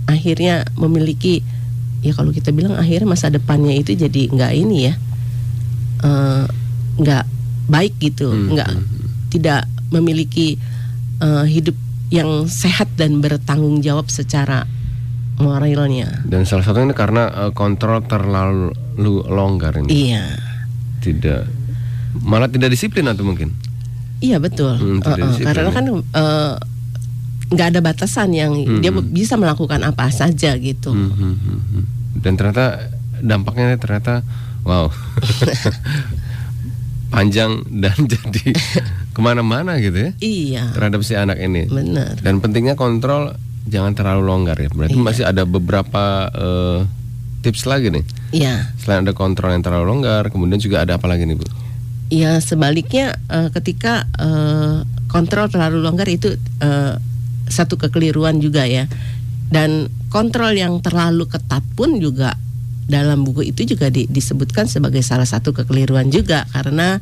akhirnya 0.05 0.67
memiliki 0.75 1.39
ya 2.03 2.11
kalau 2.11 2.35
kita 2.35 2.51
bilang 2.51 2.75
akhirnya 2.75 3.07
masa 3.07 3.31
depannya 3.31 3.71
itu 3.71 3.95
jadi 3.95 4.27
nggak 4.29 4.53
ini 4.53 4.77
ya 4.91 4.93
eh, 6.03 6.45
nggak 6.99 7.25
baik 7.71 7.95
gitu. 8.03 8.27
Hmm, 8.29 8.53
nggak 8.53 8.69
hmm, 8.69 9.31
tidak 9.31 9.65
memiliki 9.89 10.59
eh, 11.23 11.45
hidup 11.47 11.77
yang 12.13 12.45
sehat 12.45 12.93
dan 12.93 13.25
bertanggung 13.25 13.81
jawab 13.81 14.13
secara 14.13 14.69
moralnya. 15.41 16.21
Dan 16.29 16.45
salah 16.45 16.61
satunya 16.61 16.93
ini 16.93 16.95
karena 16.95 17.49
eh, 17.49 17.51
kontrol 17.57 18.05
terlalu 18.05 18.69
longgar 19.25 19.73
ini. 19.81 20.13
Iya, 20.13 20.25
Tidak 21.01 21.65
malah 22.21 22.45
tidak 22.45 22.69
disiplin 22.69 23.09
atau 23.09 23.25
mungkin. 23.25 23.49
iya 24.21 24.37
betul. 24.37 24.77
Hmm, 24.77 25.01
eh, 25.01 25.17
disiplin 25.33 25.49
karena 25.49 25.69
ya. 25.73 25.73
kan 25.73 25.85
eh, 25.89 26.53
nggak 27.53 27.67
ada 27.73 27.79
batasan 27.81 28.29
yang 28.31 28.53
Hmm, 28.53 28.79
dia 28.79 28.93
bisa 28.93 29.33
melakukan 29.33 29.81
apa 29.81 30.13
saja 30.13 30.53
gitu. 30.61 30.93
Hmm, 30.93 31.11
hmm, 31.11 31.35
hmm, 31.35 31.59
hmm. 31.73 31.83
Dan 32.21 32.37
ternyata 32.37 32.93
dampaknya 33.23 33.73
ternyata 33.81 34.21
wow 34.63 34.87
panjang 37.13 37.61
dan 37.67 37.97
jadi 38.11 38.53
ke 39.13 39.21
mana-mana 39.21 39.77
gitu 39.77 39.93
ya 39.95 40.11
Iya, 40.17 40.63
terhadap 40.73 41.01
si 41.01 41.13
anak 41.13 41.37
ini. 41.37 41.65
benar. 41.65 42.17
Dan 42.17 42.37
pentingnya 42.37 42.73
kontrol 42.73 43.37
jangan 43.63 43.93
terlalu 43.93 44.25
longgar 44.25 44.57
ya. 44.57 44.67
Berarti 44.67 44.93
Iya. 44.93 45.05
masih 45.05 45.23
ada 45.23 45.45
beberapa 45.45 46.03
eh, 46.29 46.79
tips 47.41 47.63
lagi 47.63 47.87
nih. 47.89 48.03
Iya, 48.33 48.73
Selain 48.75 49.03
ada 49.03 49.13
kontrol 49.13 49.49
yang 49.49 49.61
terlalu 49.61 49.85
longgar, 49.87 50.27
kemudian 50.27 50.57
juga 50.57 50.81
ada 50.81 50.97
apa 50.97 51.05
lagi 51.05 51.23
nih 51.23 51.35
bu? 51.35 51.45
iya 52.09 52.37
sebaliknya 52.37 53.17
eh, 53.27 53.49
ketika 53.49 54.05
eh, 54.15 54.85
kontrol 55.07 55.45
terlalu 55.47 55.77
longgar 55.79 56.05
itu 56.07 56.33
eh, 56.59 56.93
satu 57.45 57.77
kekeliruan 57.77 58.37
juga 58.37 58.65
ya. 58.65 58.89
Dan 59.47 59.85
kontrol 60.09 60.49
yang 60.51 60.77
terlalu 60.79 61.25
ketat 61.27 61.61
pun 61.73 61.97
juga 61.97 62.33
dalam 62.83 63.21
buku 63.21 63.45
itu 63.47 63.63
juga 63.67 63.87
di- 63.87 64.05
disebutkan 64.05 64.65
sebagai 64.65 65.01
salah 65.01 65.25
satu 65.25 65.53
kekeliruan 65.53 66.09
juga 66.09 66.45
karena 66.49 66.97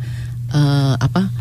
eh, 0.50 0.96
apa 0.98 1.32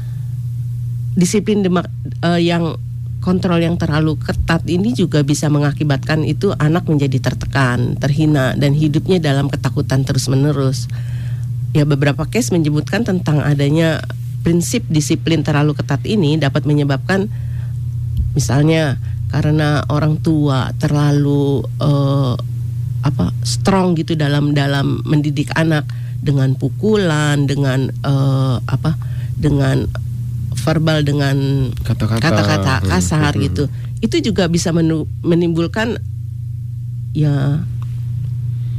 disiplin 1.14 1.62
demak- 1.64 1.90
eh, 2.22 2.40
yang 2.44 2.78
kontrol 3.20 3.60
yang 3.60 3.76
terlalu 3.76 4.16
ketat 4.16 4.64
ini 4.64 4.96
juga 4.96 5.20
bisa 5.20 5.52
mengakibatkan 5.52 6.24
itu 6.24 6.56
anak 6.56 6.88
menjadi 6.88 7.20
tertekan, 7.20 8.00
terhina 8.00 8.56
dan 8.56 8.72
hidupnya 8.72 9.20
dalam 9.20 9.52
ketakutan 9.52 10.02
terus-menerus. 10.02 10.88
Ya 11.76 11.86
beberapa 11.86 12.26
case 12.26 12.50
menyebutkan 12.50 13.06
tentang 13.06 13.44
adanya 13.44 14.00
prinsip 14.40 14.88
disiplin 14.88 15.44
terlalu 15.44 15.76
ketat 15.76 16.00
ini 16.08 16.40
dapat 16.40 16.64
menyebabkan 16.64 17.28
misalnya 18.32 18.96
karena 19.30 19.84
orang 19.92 20.18
tua 20.18 20.74
terlalu 20.80 21.62
eh, 21.78 22.34
apa 23.00 23.32
strong 23.46 23.96
gitu 23.96 24.16
dalam 24.16 24.52
dalam 24.52 25.00
mendidik 25.06 25.52
anak 25.54 25.86
dengan 26.20 26.56
pukulan 26.56 27.44
dengan 27.46 27.88
eh, 27.88 28.56
apa 28.64 28.96
dengan 29.36 29.86
verbal 30.52 31.02
dengan 31.02 31.36
Kata-kata. 31.82 32.20
kata-kata 32.22 32.74
Hmm, 32.82 32.88
kasar 32.90 33.32
hmm, 33.34 33.42
gitu. 33.46 33.64
Itu 34.00 34.16
juga 34.20 34.46
bisa 34.46 34.70
menu- 34.70 35.08
menimbulkan 35.22 36.00
ya 37.12 37.60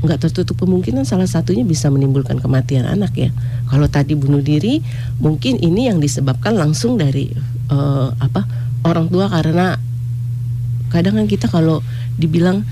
nggak 0.01 0.17
tertutup 0.17 0.57
kemungkinan 0.57 1.05
salah 1.05 1.29
satunya 1.29 1.61
bisa 1.61 1.85
menimbulkan 1.93 2.41
kematian 2.41 2.89
anak 2.89 3.13
ya. 3.13 3.29
Kalau 3.69 3.85
tadi 3.85 4.17
bunuh 4.17 4.41
diri 4.41 4.81
mungkin 5.21 5.61
ini 5.61 5.87
yang 5.87 6.01
disebabkan 6.01 6.57
langsung 6.57 6.97
dari 6.97 7.29
eh, 7.69 8.07
apa 8.17 8.41
orang 8.83 9.07
tua. 9.07 9.29
Karena 9.29 9.77
kadang 10.89 11.21
kan 11.21 11.27
kita 11.29 11.45
kalau 11.47 11.85
dibilang 12.17 12.65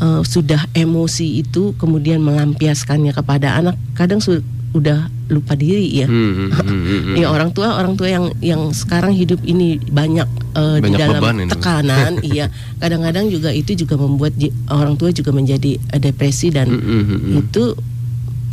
eh, 0.00 0.22
sudah 0.24 0.72
emosi 0.72 1.44
itu 1.44 1.76
kemudian 1.76 2.24
melampiaskannya 2.24 3.12
kepada 3.12 3.60
anak 3.60 3.76
kadang 3.92 4.24
su- 4.24 4.42
udah 4.70 4.98
lupa 5.26 5.54
diri 5.54 5.90
ya 5.90 6.06
Hmm, 6.06 6.30
hmm, 6.30 6.48
hmm, 6.52 6.62
hmm, 6.62 7.00
hmm. 7.04 7.16
Ya 7.16 7.26
orang 7.26 7.50
tua 7.50 7.74
orang 7.74 7.94
tua 7.94 8.06
yang 8.06 8.30
yang 8.38 8.70
sekarang 8.70 9.10
hidup 9.10 9.42
ini 9.42 9.78
banyak 9.80 10.26
di 10.26 10.82
Banyak 10.82 10.98
dalam 10.98 11.18
beban 11.18 11.36
ini. 11.38 11.50
tekanan, 11.50 12.12
iya. 12.26 12.46
Kadang-kadang 12.76 13.26
juga 13.26 13.50
itu 13.50 13.74
juga 13.74 13.94
membuat 13.94 14.34
orang 14.66 14.94
tua 14.94 15.10
juga 15.10 15.30
menjadi 15.30 15.74
eh, 15.76 16.00
depresi 16.00 16.50
dan 16.50 16.66
Hmm, 16.66 16.78
hmm, 16.78 17.02
hmm, 17.02 17.18
hmm. 17.20 17.40
itu 17.40 17.62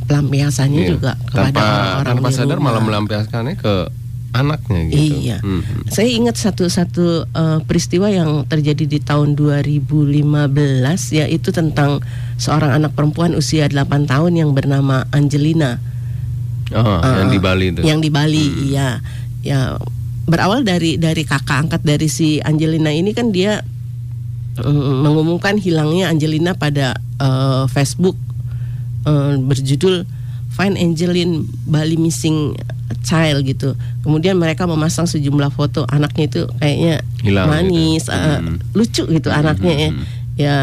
pelampiasannya 0.04 0.82
Iya. 0.82 0.90
juga 0.90 1.12
kepada 1.20 1.52
tanpa 1.52 1.66
orang-orang 1.68 2.16
tanpa 2.16 2.30
di 2.30 2.36
sadar 2.36 2.58
malah 2.58 2.82
melampiaskannya 2.82 3.56
ke 3.56 3.74
anaknya 4.30 4.80
gitu. 4.88 5.16
Iya. 5.20 5.38
Hmm, 5.42 5.62
hmm. 5.62 5.82
Saya 5.88 6.10
ingat 6.10 6.36
satu-satu 6.36 7.06
eh, 7.28 7.60
peristiwa 7.64 8.08
yang 8.08 8.46
terjadi 8.46 8.86
di 8.86 9.00
tahun 9.00 9.34
2015 9.34 9.90
yaitu 11.12 11.50
tentang 11.50 12.00
seorang 12.36 12.78
anak 12.78 12.94
perempuan 12.94 13.34
usia 13.34 13.66
8 13.66 13.84
tahun 14.06 14.34
yang 14.36 14.52
bernama 14.52 15.06
Angelina. 15.10 15.78
Oh, 16.70 17.00
yang 17.00 17.30
Uh, 17.30 17.34
di 17.34 17.40
Bali 17.40 17.66
itu. 17.70 17.82
Yang 17.82 18.00
di 18.02 18.10
Bali, 18.10 18.46
Hmm. 18.46 18.60
iya. 18.66 18.90
Ya 19.42 19.60
berawal 20.24 20.62
dari 20.62 20.96
dari 20.96 21.24
kakak 21.24 21.64
angkat 21.64 21.82
dari 21.82 22.08
si 22.08 22.40
Angelina 22.40 22.92
ini 22.92 23.12
kan 23.12 23.32
dia 23.32 23.64
mm, 24.58 25.02
mengumumkan 25.02 25.56
hilangnya 25.56 26.12
Angelina 26.12 26.52
pada 26.52 26.98
eh, 27.18 27.64
Facebook 27.68 28.20
eh, 29.04 29.36
berjudul 29.38 30.04
Find 30.50 30.76
Angelin 30.76 31.46
Bali 31.64 31.96
Missing 31.96 32.58
Child 33.04 33.46
gitu. 33.46 33.70
Kemudian 34.02 34.36
mereka 34.36 34.66
memasang 34.66 35.06
sejumlah 35.06 35.48
foto 35.50 35.88
anaknya 35.88 36.28
itu 36.28 36.42
kayaknya 36.58 36.96
Hilang 37.22 37.48
manis, 37.48 38.04
gitu. 38.04 38.12
eh, 38.12 38.40
Hmm. 38.42 38.58
lucu 38.74 39.04
gitu 39.08 39.30
Hmm, 39.30 39.40
anaknya 39.40 39.74
ya. 39.78 39.90
hmm, 39.90 39.96
hmm. 39.96 40.06
Ya 40.38 40.58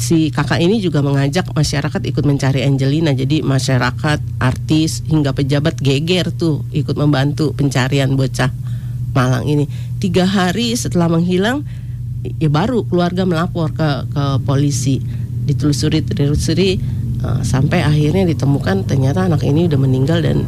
si 0.00 0.32
kakak 0.32 0.58
ini 0.58 0.80
juga 0.80 1.04
mengajak 1.04 1.52
masyarakat 1.52 2.00
ikut 2.08 2.24
mencari 2.24 2.64
Angelina. 2.64 3.12
Jadi 3.12 3.44
masyarakat, 3.44 4.18
artis 4.40 5.04
hingga 5.06 5.36
pejabat 5.36 5.76
geger 5.78 6.32
tuh 6.32 6.64
ikut 6.72 6.96
membantu 6.96 7.52
pencarian 7.52 8.16
bocah 8.16 8.50
Malang 9.10 9.46
ini. 9.46 9.64
Tiga 9.98 10.22
hari 10.22 10.72
setelah 10.78 11.10
menghilang, 11.10 11.66
ya 12.38 12.46
baru 12.46 12.86
keluarga 12.86 13.26
melapor 13.26 13.74
ke 13.74 14.06
ke 14.10 14.24
polisi. 14.46 15.02
Ditelusuri, 15.44 16.06
ditelusuri 16.06 16.70
eh, 17.20 17.40
sampai 17.42 17.82
akhirnya 17.82 18.24
ditemukan 18.30 18.86
ternyata 18.86 19.26
anak 19.26 19.42
ini 19.42 19.66
udah 19.66 19.80
meninggal 19.82 20.22
dan 20.22 20.46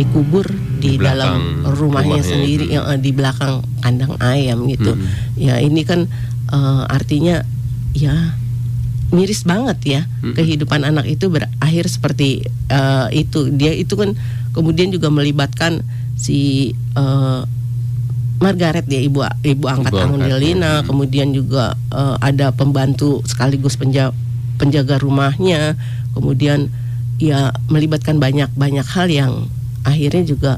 dikubur 0.00 0.48
di, 0.80 0.96
Di 0.96 1.02
dalam 1.02 1.60
rumahnya, 1.60 1.76
rumahnya 1.76 2.22
sendiri 2.24 2.66
yang 2.72 2.88
eh, 2.88 2.98
di 2.98 3.10
belakang 3.12 3.60
kandang 3.84 4.16
ayam 4.24 4.64
gitu. 4.64 4.96
Hmm. 4.96 5.04
Ya 5.36 5.60
ini 5.60 5.84
kan 5.84 6.08
eh, 6.48 6.82
artinya 6.88 7.44
ya 7.92 8.16
miris 9.10 9.42
banget 9.42 9.78
ya 9.84 10.00
Hmm. 10.22 10.34
kehidupan 10.34 10.86
anak 10.86 11.06
itu 11.06 11.26
berakhir 11.26 11.84
seperti 11.90 12.46
eh, 12.70 13.06
itu. 13.12 13.50
Dia 13.50 13.74
itu 13.74 13.94
kan 13.98 14.14
kemudian 14.54 14.90
juga 14.90 15.10
melibatkan 15.10 15.82
si 16.14 16.70
eh, 16.94 17.42
Margaret 18.40 18.88
ya 18.88 19.00
ibu 19.04 19.20
ibu 19.44 19.64
angkat 19.68 19.92
Ibu 19.92 20.16
Angelina, 20.16 20.80
hmm. 20.80 20.86
kemudian 20.88 21.28
juga 21.34 21.76
eh, 21.92 22.16
ada 22.24 22.54
pembantu 22.54 23.20
sekaligus 23.28 23.76
penja- 23.76 24.16
penjaga 24.56 24.96
rumahnya, 24.96 25.76
kemudian 26.16 26.72
ya 27.20 27.52
melibatkan 27.68 28.16
banyak 28.16 28.48
banyak 28.56 28.86
hal 28.88 29.12
yang 29.12 29.32
akhirnya 29.84 30.24
juga 30.24 30.52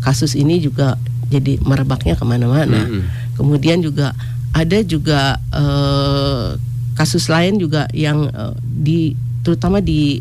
kasus 0.00 0.32
ini 0.32 0.60
juga 0.60 0.96
jadi 1.28 1.60
merebaknya 1.60 2.16
ke 2.16 2.24
mana-mana. 2.24 2.88
Mm-mm. 2.88 3.04
Kemudian 3.36 3.84
juga 3.84 4.16
ada 4.56 4.78
juga 4.80 5.36
eh, 5.52 6.56
kasus 7.00 7.32
lain 7.32 7.56
juga 7.56 7.88
yang 7.96 8.28
eh, 8.28 8.52
di 8.60 9.16
terutama 9.40 9.80
di 9.80 10.20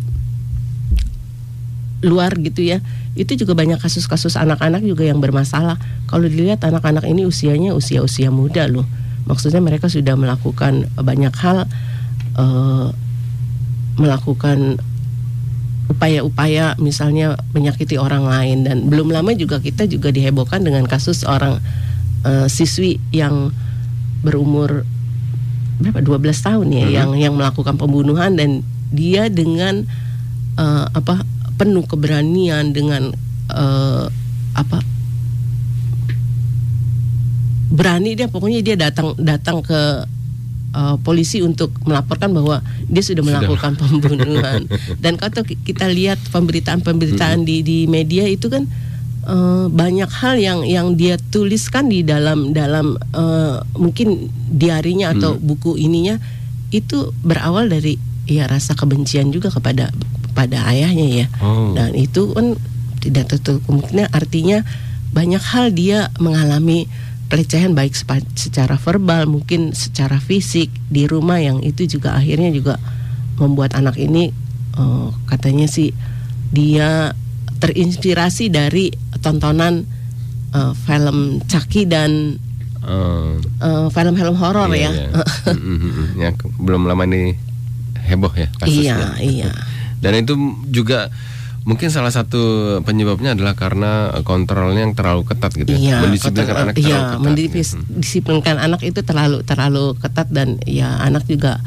luar 2.00 2.32
gitu 2.40 2.64
ya 2.64 2.80
itu 3.20 3.36
juga 3.36 3.52
banyak 3.52 3.84
kasus-kasus 3.84 4.40
anak-anak 4.40 4.80
juga 4.80 5.04
yang 5.04 5.20
bermasalah. 5.20 5.76
Kalau 6.08 6.24
dilihat 6.24 6.64
anak-anak 6.64 7.04
ini 7.04 7.28
usianya 7.28 7.76
usia-usia 7.76 8.32
muda 8.32 8.64
loh. 8.72 8.88
Maksudnya 9.28 9.60
mereka 9.60 9.92
sudah 9.92 10.16
melakukan 10.16 10.88
banyak 10.96 11.36
hal 11.36 11.68
eh, 12.40 12.88
melakukan 14.00 14.80
upaya-upaya 15.92 16.80
misalnya 16.80 17.36
menyakiti 17.52 18.00
orang 18.00 18.24
lain. 18.24 18.64
Dan 18.64 18.88
belum 18.88 19.12
lama 19.12 19.36
juga 19.36 19.60
kita 19.60 19.84
juga 19.92 20.16
dihebohkan 20.16 20.64
dengan 20.64 20.88
kasus 20.88 21.28
orang 21.28 21.60
eh, 22.24 22.48
siswi 22.48 23.04
yang 23.12 23.52
berumur 24.24 24.88
berapa 25.80 26.00
12 26.04 26.40
tahun 26.44 26.68
ya 26.70 26.86
Mhm. 26.86 26.94
yang 26.94 27.10
yang 27.16 27.34
melakukan 27.40 27.80
pembunuhan 27.80 28.36
dan 28.36 28.62
dia 28.92 29.32
dengan 29.32 29.88
eh, 30.60 30.86
apa 30.92 31.24
penuh 31.56 31.88
keberanian 31.88 32.76
dengan 32.76 33.16
eh, 33.50 34.06
apa 34.54 34.80
berani 37.70 38.18
dia 38.18 38.28
pokoknya 38.28 38.60
dia 38.66 38.76
datang 38.76 39.14
datang 39.16 39.62
ke 39.62 40.04
eh, 40.76 40.96
polisi 41.06 41.40
untuk 41.40 41.72
melaporkan 41.86 42.34
bahwa 42.34 42.60
dia 42.90 43.04
sudah 43.06 43.22
Sudah. 43.24 43.40
melakukan 43.40 43.72
pembunuhan 43.82 44.62
dan 45.00 45.16
kalau 45.16 45.46
kita 45.46 45.86
lihat 45.88 46.20
pemberitaan-pemberitaan 46.34 47.46
di 47.46 47.62
di 47.62 47.78
media 47.86 48.26
itu 48.28 48.50
kan 48.50 48.66
eh, 49.26 49.66
banyak 49.68 50.10
hal 50.10 50.36
yang 50.40 50.60
yang 50.64 50.88
dia 50.96 51.18
tuliskan 51.18 51.90
di 51.90 52.06
dalam 52.06 52.52
dalam 52.56 52.96
eh, 53.16 53.58
mungkin 53.76 54.30
diarinya 54.52 55.16
atau 55.16 55.36
buku 55.40 55.76
ininya 55.80 56.20
itu 56.70 57.10
berawal 57.26 57.66
dari 57.68 57.98
ya 58.30 58.46
rasa 58.46 58.78
kebencian 58.78 59.34
juga 59.34 59.50
kepada 59.50 59.90
kepada 60.30 60.70
ayahnya 60.70 61.26
ya. 61.26 61.28
Oh. 61.42 61.74
dan 61.74 61.98
itu 61.98 62.32
kan 62.32 62.56
tidak 63.02 63.32
tertutup. 63.32 63.66
Kemungkinan 63.66 64.12
artinya 64.14 64.62
banyak 65.10 65.42
hal 65.42 65.74
dia 65.74 66.14
mengalami 66.22 66.86
pelecehan 67.30 67.78
baik 67.78 67.94
secara 68.34 68.78
verbal 68.78 69.30
mungkin 69.30 69.74
secara 69.74 70.18
fisik 70.18 70.74
di 70.90 71.06
rumah 71.06 71.38
yang 71.38 71.62
itu 71.62 71.86
juga 71.86 72.18
akhirnya 72.18 72.50
juga 72.50 72.82
membuat 73.38 73.78
anak 73.78 73.98
ini 74.02 74.34
eh, 74.78 75.10
katanya 75.30 75.70
sih 75.70 75.94
dia 76.50 77.14
terinspirasi 77.60 78.48
dari 78.48 78.90
tontonan 79.18 79.84
eh, 80.50 80.74
film 80.78 81.18
Chucky 81.44 81.86
dan 81.86 82.40
Oh. 82.80 83.36
eh, 83.60 83.88
film-film 83.90 84.34
horor 84.34 84.72
Iya, 84.72 84.88
ya 84.88 84.92
iya. 85.06 85.08
Mm. 85.52 86.16
Ya, 86.18 86.30
belum 86.58 86.84
lama 86.84 87.04
ini 87.04 87.36
heboh 88.02 88.32
ya 88.34 88.48
kasusnya. 88.56 88.96
iya 89.20 89.46
iya 89.46 89.52
Dan 90.02 90.16
itu 90.18 90.34
juga 90.66 91.12
mungkin 91.62 91.88
salah 91.88 92.10
satu 92.10 92.40
penyebabnya 92.82 93.36
adalah 93.36 93.52
karena 93.54 93.92
kontrolnya 94.24 94.80
yang 94.82 94.96
terlalu 94.96 95.28
ketat 95.28 95.52
gitu 95.54 95.70
ya. 95.70 95.78
Iya, 95.78 95.98
Mendisiplinkan 96.02 96.48
kotor- 96.48 96.64
anak 96.64 96.74
terlalu 96.74 96.88
iya, 96.88 97.00
ketat. 97.04 97.20
mendipis- 97.20 97.76
Hmm. 97.76 97.86
disiplinkan 97.94 98.56
anak 98.58 98.82
itu 98.82 99.00
terlalu 99.02 99.38
terlalu 99.44 99.86
ketat 99.98 100.28
dan 100.30 100.50
ya 100.64 100.88
anak 100.98 101.28
juga 101.28 101.60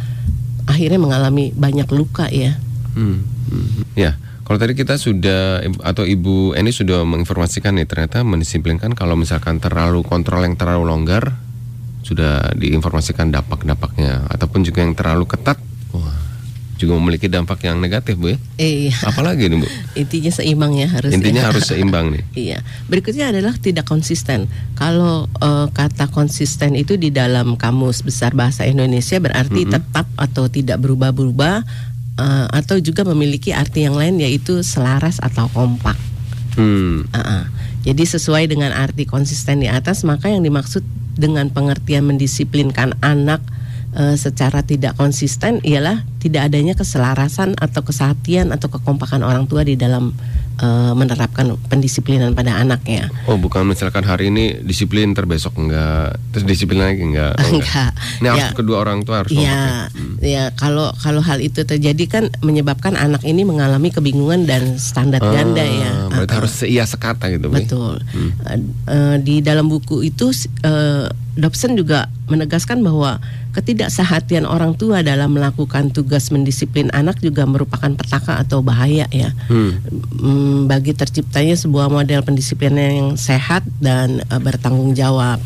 akhirnya 0.64 0.96
mengalami 0.96 1.52
banyak 1.52 1.86
luka 1.88 2.24
ya. 2.26 2.56
Hmm, 2.94 3.20
hmm. 3.46 3.84
Ya, 3.92 4.16
kalau 4.52 4.68
tadi 4.68 4.76
kita 4.76 5.00
sudah 5.00 5.64
atau 5.80 6.04
Ibu 6.04 6.52
Eni 6.52 6.76
sudah 6.76 7.08
menginformasikan 7.08 7.72
nih 7.72 7.88
ternyata 7.88 8.20
mendisiplinkan 8.20 8.92
kalau 8.92 9.16
misalkan 9.16 9.56
terlalu 9.56 10.04
kontrol 10.04 10.44
yang 10.44 10.60
terlalu 10.60 10.92
longgar 10.92 11.40
sudah 12.04 12.52
diinformasikan 12.60 13.32
dampak-dampaknya 13.32 14.28
ataupun 14.28 14.60
juga 14.60 14.84
yang 14.84 14.92
terlalu 14.92 15.24
ketat 15.24 15.56
wah 15.96 16.12
juga 16.76 16.98
memiliki 17.00 17.32
dampak 17.32 17.62
yang 17.64 17.78
negatif 17.78 18.18
Bu 18.18 18.34
ya. 18.34 18.38
Iya. 18.58 18.92
Apalagi 19.06 19.46
nih 19.48 19.56
Bu? 19.62 19.66
intinya 20.02 20.30
seimbang 20.34 20.72
ya 20.76 20.88
harus. 20.90 21.14
Intinya 21.14 21.46
ya. 21.46 21.48
harus 21.48 21.64
seimbang 21.70 22.10
nih. 22.12 22.24
Iya. 22.42 22.58
Berikutnya 22.90 23.30
adalah 23.30 23.54
tidak 23.56 23.86
konsisten. 23.86 24.50
Kalau 24.74 25.30
eh, 25.38 25.66
kata 25.70 26.10
konsisten 26.10 26.74
itu 26.74 26.98
di 26.98 27.14
dalam 27.14 27.54
kamus 27.54 28.02
besar 28.02 28.34
bahasa 28.34 28.66
Indonesia 28.66 29.16
berarti 29.16 29.64
Mhm. 29.64 29.70
tetap 29.78 30.10
atau 30.18 30.50
tidak 30.50 30.82
berubah-berubah 30.82 31.88
eh, 32.18 32.46
atau 32.50 32.76
juga 32.82 33.06
memiliki 33.06 33.54
arti 33.54 33.84
yang 33.86 33.96
lain 33.96 34.20
yaitu 34.20 34.60
selaras 34.64 35.20
atau 35.22 35.48
kompak. 35.52 35.96
Hmm. 36.56 37.08
Ah, 37.16 37.20
ah. 37.20 37.44
Jadi 37.82 38.06
sesuai 38.06 38.46
dengan 38.46 38.70
arti 38.70 39.08
konsisten 39.08 39.58
di 39.58 39.66
atas, 39.66 40.06
maka 40.06 40.30
yang 40.30 40.46
dimaksud 40.46 40.84
dengan 41.18 41.50
pengertian 41.50 42.06
mendisiplinkan 42.08 42.96
anak 43.02 43.42
eh, 43.96 44.16
secara 44.16 44.64
tidak 44.64 44.96
konsisten 44.96 45.60
ialah 45.64 46.04
tidak 46.22 46.48
adanya 46.48 46.78
keselarasan 46.78 47.58
atau 47.58 47.82
kesatian 47.84 48.54
atau 48.54 48.70
kekompakan 48.70 49.26
orang 49.26 49.50
tua 49.50 49.66
di 49.66 49.74
dalam 49.76 50.14
eh, 50.58 50.92
menerapkan 50.92 51.56
pendisiplinan 51.66 52.32
pada 52.32 52.58
anaknya. 52.58 53.08
Oh, 53.24 53.36
bukan 53.36 53.64
misalkan 53.64 54.02
hari 54.02 54.28
ini 54.28 54.60
disiplin 54.60 55.12
terbesok 55.12 55.56
enggak, 55.56 56.18
terus 56.30 56.44
disiplin 56.44 56.82
lagi 56.82 57.02
enggak. 57.02 57.32
Oh, 57.38 57.48
Enggak. 57.56 57.90
Ini 58.20 58.26
harus 58.28 58.42
Ya. 58.42 58.50
kedua 58.52 58.76
orang 58.80 59.02
tua 59.02 59.22
harus 59.24 59.30
kompak 59.30 59.46
ya. 59.46 59.88
Ya, 60.20 60.20
ya 60.20 60.44
kalau 60.52 60.90
kalau 60.98 61.22
hal 61.22 61.38
itu 61.38 61.62
terjadi 61.62 62.04
kan 62.06 62.24
menyebabkan 62.40 62.94
anak 62.94 63.22
ini 63.22 63.42
mengalami 63.42 63.88
kebingungan 63.88 64.44
dan 64.44 64.76
standar 64.76 65.20
ganda 65.20 65.62
ya. 65.62 66.08
Ah, 66.08 66.12
Berarti 66.12 66.28
Ah, 66.28 66.34
ah. 66.34 66.38
harus 66.42 66.52
seia 66.52 66.84
sekata 66.84 67.30
gitu. 67.30 67.48
Betul. 67.48 68.02
Eh, 68.46 68.58
eh, 68.88 69.16
di 69.18 69.40
dalam 69.40 69.66
buku 69.66 70.02
itu 70.02 70.30
eh, 70.62 71.06
Dobson 71.32 71.74
juga 71.74 72.12
menegaskan 72.28 72.84
bahwa 72.84 73.16
ketidaksehatian 73.52 74.48
orang 74.48 74.74
tua 74.74 75.04
dalam 75.04 75.36
melakukan 75.36 75.92
tugas 75.92 76.32
mendisiplin 76.32 76.88
anak 76.96 77.20
juga 77.20 77.44
merupakan 77.44 77.92
petaka 77.92 78.40
atau 78.40 78.64
bahaya 78.64 79.04
ya. 79.12 79.30
Hmm. 79.52 79.76
Mm, 80.18 80.58
bagi 80.72 80.96
terciptanya 80.96 81.56
sebuah 81.56 81.92
model 81.92 82.24
pendisiplinan 82.24 82.88
yang 82.88 83.10
sehat 83.20 83.62
dan 83.78 84.24
eh, 84.24 84.40
bertanggung 84.40 84.96
jawab. 84.96 85.38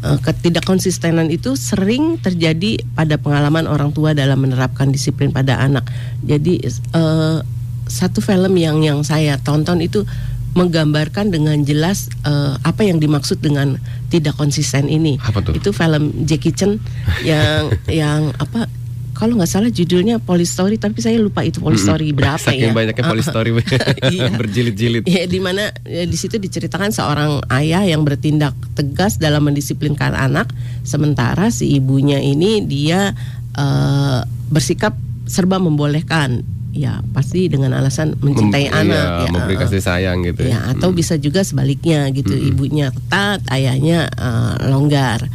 Eh, 0.00 0.18
ketidakkonsistenan 0.24 1.28
itu 1.28 1.52
sering 1.60 2.16
terjadi 2.16 2.80
pada 2.96 3.20
pengalaman 3.20 3.68
orang 3.68 3.92
tua 3.92 4.16
dalam 4.16 4.40
menerapkan 4.40 4.88
disiplin 4.88 5.28
pada 5.28 5.60
anak. 5.60 5.84
Jadi 6.24 6.64
eh, 6.64 7.38
satu 7.90 8.22
film 8.24 8.56
yang 8.56 8.80
yang 8.80 9.04
saya 9.04 9.36
tonton 9.36 9.84
itu 9.84 10.06
menggambarkan 10.54 11.30
dengan 11.30 11.62
jelas 11.62 12.10
eh, 12.26 12.54
apa 12.60 12.82
yang 12.82 12.98
dimaksud 12.98 13.38
dengan 13.38 13.78
tidak 14.10 14.34
konsisten 14.34 14.90
ini. 14.90 15.16
Apa 15.22 15.40
tuh? 15.42 15.54
Itu 15.54 15.70
film 15.70 16.26
Jackie 16.26 16.54
Chan 16.54 16.78
yang 17.28 17.70
yang 17.86 18.34
apa 18.38 18.66
kalau 19.20 19.36
nggak 19.36 19.52
salah 19.52 19.68
judulnya 19.68 20.16
Polistory 20.16 20.80
tapi 20.80 21.04
saya 21.04 21.20
lupa 21.20 21.44
itu 21.44 21.60
Polistory 21.60 22.16
berapa 22.16 22.40
Saking 22.40 22.72
ya. 22.72 22.76
banyaknya 22.76 23.04
polistory. 23.04 23.52
Iya. 24.08 24.32
berjilid-jilid. 24.40 25.04
Ya, 25.04 25.28
di 25.28 25.36
mana 25.44 25.76
ya, 25.84 26.08
di 26.08 26.16
situ 26.16 26.40
diceritakan 26.40 26.88
seorang 26.88 27.44
ayah 27.52 27.84
yang 27.84 28.00
bertindak 28.00 28.56
tegas 28.72 29.20
dalam 29.20 29.44
mendisiplinkan 29.44 30.16
anak, 30.16 30.48
sementara 30.88 31.52
si 31.52 31.76
ibunya 31.76 32.16
ini 32.16 32.64
dia 32.64 33.12
eh, 33.60 34.20
bersikap 34.48 34.96
serba 35.28 35.60
membolehkan, 35.60 36.42
ya 36.70 37.02
pasti 37.10 37.50
dengan 37.50 37.74
alasan 37.74 38.14
mencintai 38.22 38.70
Mem- 38.70 38.78
anak, 38.86 39.06
iya, 39.06 39.24
ya, 39.26 39.30
memberi 39.34 39.56
kasih 39.58 39.82
sayang 39.82 40.22
gitu 40.22 40.46
ya, 40.46 40.70
atau 40.70 40.94
bisa 40.94 41.18
juga 41.18 41.42
sebaliknya 41.42 42.06
gitu, 42.14 42.30
ibunya 42.34 42.94
ketat, 42.94 43.42
ayahnya 43.50 44.06
eh, 44.06 44.54
longgar. 44.70 45.26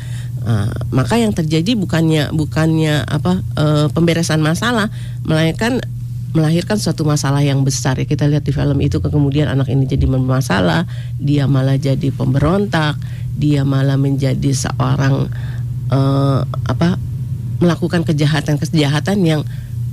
Eh, 0.45 0.71
maka 0.93 1.17
yang 1.17 1.33
terjadi 1.33 1.75
bukannya 1.75 2.31
bukannya 2.31 3.03
apa 3.03 3.43
eh, 3.59 3.87
pemberesan 3.91 4.39
masalah, 4.39 4.87
melainkan 5.27 5.83
melahirkan 6.35 6.75
suatu 6.75 7.07
masalah 7.07 7.43
yang 7.43 7.63
besar. 7.63 7.95
Ya 7.99 8.05
kita 8.07 8.27
lihat 8.27 8.43
di 8.43 8.51
film 8.51 8.79
itu 8.83 8.99
kemudian 8.99 9.47
anak 9.47 9.71
ini 9.71 9.87
jadi 9.87 10.03
bermasalah 10.07 10.83
dia 11.15 11.47
malah 11.47 11.79
jadi 11.79 12.11
pemberontak 12.11 12.99
dia 13.35 13.63
malah 13.67 13.99
menjadi 13.99 14.51
seorang 14.51 15.27
eh, 15.91 16.39
apa 16.45 16.99
melakukan 17.59 18.03
kejahatan 18.03 18.59
kejahatan 18.59 19.23
yang 19.23 19.41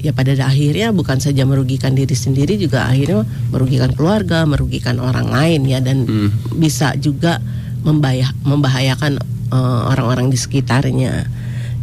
ya 0.02 0.10
pada 0.10 0.34
akhirnya 0.34 0.90
bukan 0.90 1.22
saja 1.22 1.46
merugikan 1.46 1.94
diri 1.94 2.12
sendiri 2.12 2.58
juga 2.58 2.90
akhirnya 2.90 3.22
merugikan 3.54 3.94
keluarga, 3.94 4.42
merugikan 4.44 4.98
orang 4.98 5.30
lain 5.30 5.62
ya 5.64 5.78
dan 5.78 6.04
Hmm. 6.04 6.28
bisa 6.58 6.98
juga 6.98 7.38
membahaya, 7.86 8.34
membahayakan 8.42 9.22
eh, 9.52 9.82
orang-orang 9.94 10.32
di 10.32 10.38
sekitarnya. 10.40 11.28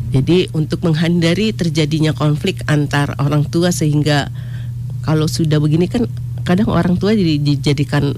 Jadi 0.09 0.49
untuk 0.57 0.81
menghindari 0.81 1.53
terjadinya 1.53 2.17
konflik 2.17 2.65
antar 2.65 3.13
orang 3.21 3.45
tua 3.45 3.69
sehingga 3.69 4.33
kalau 5.05 5.29
sudah 5.29 5.61
begini 5.61 5.85
kan 5.85 6.09
kadang 6.43 6.73
orang 6.73 6.97
tua 6.97 7.13
jadi 7.13 7.37
dijadikan 7.37 8.17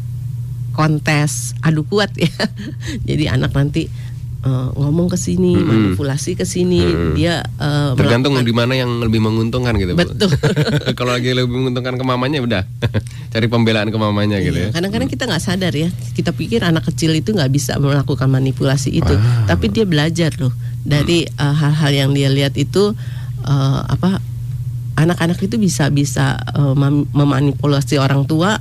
kontes 0.71 1.51
adu 1.59 1.83
kuat 1.83 2.15
ya. 2.15 2.31
Jadi 3.07 3.27
anak 3.27 3.51
nanti 3.51 3.91
eh, 4.41 4.67
ngomong 4.73 5.07
ke 5.07 5.15
sini, 5.15 5.53
Mm-mm. 5.53 5.67
manipulasi 5.93 6.33
ke 6.33 6.43
sini, 6.43 6.81
Mm. 6.81 7.13
dia 7.13 7.39
eh, 7.39 7.91
Tergantung 7.93 8.33
di 8.37 8.49
mana 8.49 8.73
yang 8.73 8.99
lebih 8.99 9.19
menguntungkan 9.19 9.73
gitu. 9.75 9.93
Betul. 9.93 10.33
Kalau 10.97 11.13
lagi 11.13 11.31
lebih 11.31 11.49
menguntungkan 11.49 11.93
ke 11.93 12.03
mamanya 12.03 12.39
udah 12.39 12.61
cari 13.33 13.45
pembelaan 13.45 13.87
ke 13.87 13.97
mamanya 13.97 14.37
gitu 14.37 14.57
Iya, 14.57 14.67
ya. 14.67 14.75
Kadang-kadang 14.75 15.07
kita 15.07 15.23
nggak 15.25 15.43
sadar 15.43 15.73
ya, 15.73 15.87
kita 16.11 16.31
pikir 16.31 16.61
anak 16.61 16.85
kecil 16.85 17.13
itu 17.13 17.31
nggak 17.31 17.49
bisa 17.49 17.77
melakukan 17.77 18.27
manipulasi 18.27 18.89
itu, 18.91 19.13
Ah. 19.13 19.45
tapi 19.47 19.69
dia 19.69 19.85
belajar 19.85 20.33
loh 20.37 20.51
dari 20.81 21.23
eh, 21.23 21.53
hal-hal 21.53 21.91
yang 21.91 22.09
dia 22.11 22.27
lihat 22.27 22.53
itu 22.55 22.91
eh, 23.41 23.79
apa 23.83 24.17
anak-anak 24.91 25.39
itu 25.39 25.55
bisa 25.55 25.87
bisa 25.87 26.37
mem- 26.73 27.09
memanipulasi 27.09 27.97
orang 27.97 28.25
tua. 28.25 28.57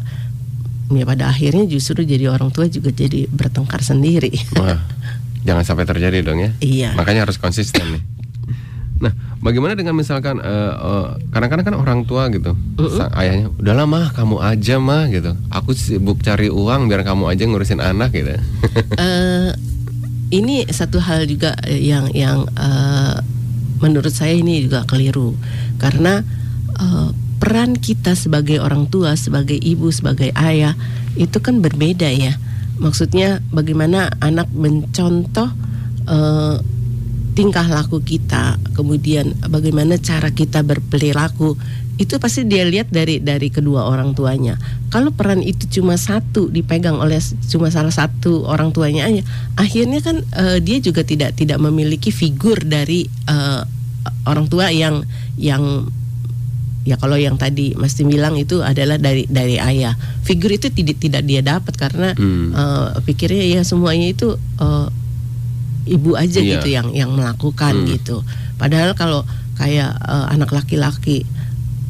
Ya 0.90 1.06
pada 1.06 1.30
akhirnya 1.30 1.62
justru 1.64 2.02
jadi 2.02 2.26
orang 2.26 2.50
tua 2.50 2.66
juga 2.66 2.90
jadi 2.90 3.30
bertengkar 3.30 3.78
sendiri. 3.78 4.34
Wah, 4.58 4.74
jangan 5.42 5.64
sampai 5.64 5.84
terjadi 5.88 6.20
dong 6.24 6.38
ya. 6.38 6.50
iya. 6.60 6.90
Makanya 6.94 7.24
harus 7.28 7.40
konsisten 7.40 7.98
nih. 7.98 8.02
Nah, 9.00 9.16
bagaimana 9.40 9.72
dengan 9.72 9.96
misalkan 9.96 10.44
eh, 10.44 10.74
eh, 10.76 11.06
kadang-kadang 11.32 11.72
kan 11.72 11.76
orang 11.80 12.00
tua 12.04 12.28
gitu, 12.28 12.52
sa- 12.92 13.08
ayahnya, 13.16 13.48
udahlah 13.56 13.88
mah 13.88 14.12
kamu 14.12 14.36
aja 14.44 14.76
mah 14.76 15.08
gitu. 15.08 15.32
Aku 15.48 15.72
sibuk 15.72 16.20
cari 16.20 16.52
uang 16.52 16.84
biar 16.84 17.00
kamu 17.00 17.32
aja 17.32 17.48
ngurusin 17.48 17.80
anak 17.80 18.12
gitu. 18.12 18.36
eh 19.00 19.56
ini 20.28 20.68
satu 20.68 21.00
hal 21.00 21.24
juga 21.24 21.56
yang 21.64 22.12
yang 22.12 22.44
eh, 22.60 23.24
menurut 23.80 24.12
saya 24.12 24.36
ini 24.36 24.68
juga 24.68 24.84
keliru 24.84 25.32
karena 25.80 26.20
eh, 26.76 27.08
peran 27.40 27.80
kita 27.80 28.12
sebagai 28.12 28.60
orang 28.60 28.84
tua, 28.92 29.16
sebagai 29.16 29.56
ibu, 29.56 29.88
sebagai 29.88 30.28
ayah 30.36 30.76
itu 31.16 31.40
kan 31.40 31.64
berbeda 31.64 32.12
ya. 32.12 32.36
Maksudnya 32.80 33.44
bagaimana 33.52 34.08
anak 34.24 34.48
mencontoh 34.56 35.52
eh, 36.08 36.56
tingkah 37.36 37.68
laku 37.68 38.00
kita, 38.02 38.58
kemudian 38.74 39.36
bagaimana 39.46 40.00
cara 40.00 40.32
kita 40.32 40.64
berperilaku 40.66 41.54
itu 42.00 42.16
pasti 42.16 42.48
dia 42.48 42.64
lihat 42.64 42.88
dari 42.88 43.20
dari 43.20 43.52
kedua 43.52 43.84
orang 43.84 44.16
tuanya. 44.16 44.56
Kalau 44.88 45.12
peran 45.12 45.44
itu 45.44 45.68
cuma 45.68 46.00
satu 46.00 46.48
dipegang 46.48 46.96
oleh 46.96 47.20
cuma 47.52 47.68
salah 47.68 47.92
satu 47.92 48.48
orang 48.48 48.72
tuanya 48.72 49.04
aja, 49.04 49.20
akhirnya 49.60 50.00
kan 50.00 50.24
eh, 50.24 50.58
dia 50.64 50.80
juga 50.80 51.04
tidak 51.04 51.36
tidak 51.36 51.60
memiliki 51.60 52.08
figur 52.08 52.56
dari 52.64 53.04
eh, 53.04 53.62
orang 54.24 54.48
tua 54.48 54.72
yang 54.72 55.04
yang 55.36 55.92
ya 56.80 56.96
kalau 56.96 57.14
yang 57.14 57.36
tadi 57.36 57.76
Mas 57.76 57.92
Tim 57.92 58.08
bilang 58.08 58.34
itu 58.34 58.64
adalah 58.64 58.96
dari 58.96 59.28
dari 59.28 59.60
ayah. 59.60 59.92
Figur 60.24 60.48
itu 60.48 60.72
tidak 60.72 60.96
tidak 60.96 61.22
dia 61.24 61.44
dapat 61.44 61.74
karena 61.76 62.16
Hmm. 62.16 62.52
eh, 62.52 62.88
pikirnya 63.04 63.44
ya 63.46 63.60
semuanya 63.62 64.08
itu 64.08 64.32
eh, 64.58 64.86
ibu 65.88 66.16
aja 66.16 66.40
Iya. 66.40 66.60
gitu 66.60 66.68
yang 66.70 66.88
yang 66.92 67.10
melakukan 67.12 67.84
Hmm. 67.84 67.88
gitu. 67.88 68.24
Padahal 68.56 68.96
kalau 68.96 69.24
kayak 69.56 69.92
eh, 69.92 70.26
anak 70.32 70.50
laki-laki 70.50 71.28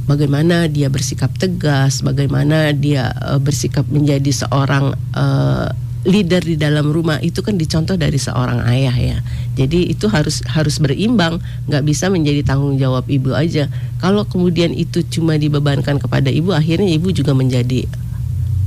bagaimana 0.04 0.66
dia 0.66 0.90
bersikap 0.90 1.30
tegas, 1.38 2.02
bagaimana 2.02 2.74
dia 2.74 3.14
eh, 3.14 3.38
bersikap 3.38 3.86
menjadi 3.86 4.30
seorang 4.32 4.90
eh, 5.14 5.68
leader 6.00 6.40
di 6.40 6.56
dalam 6.56 6.88
rumah 6.88 7.20
itu 7.20 7.44
kan 7.44 7.60
dicontoh 7.60 7.92
dari 7.96 8.16
seorang 8.16 8.64
ayah 8.72 8.96
ya. 8.96 9.18
Jadi 9.52 9.92
itu 9.92 10.08
harus 10.08 10.40
harus 10.48 10.80
berimbang, 10.80 11.36
nggak 11.68 11.84
bisa 11.84 12.08
menjadi 12.08 12.40
tanggung 12.40 12.80
jawab 12.80 13.04
ibu 13.10 13.36
aja. 13.36 13.68
Kalau 14.00 14.24
kemudian 14.24 14.72
itu 14.72 15.04
cuma 15.12 15.36
dibebankan 15.36 16.00
kepada 16.00 16.32
ibu, 16.32 16.56
akhirnya 16.56 16.88
ibu 16.88 17.12
juga 17.12 17.36
menjadi 17.36 17.84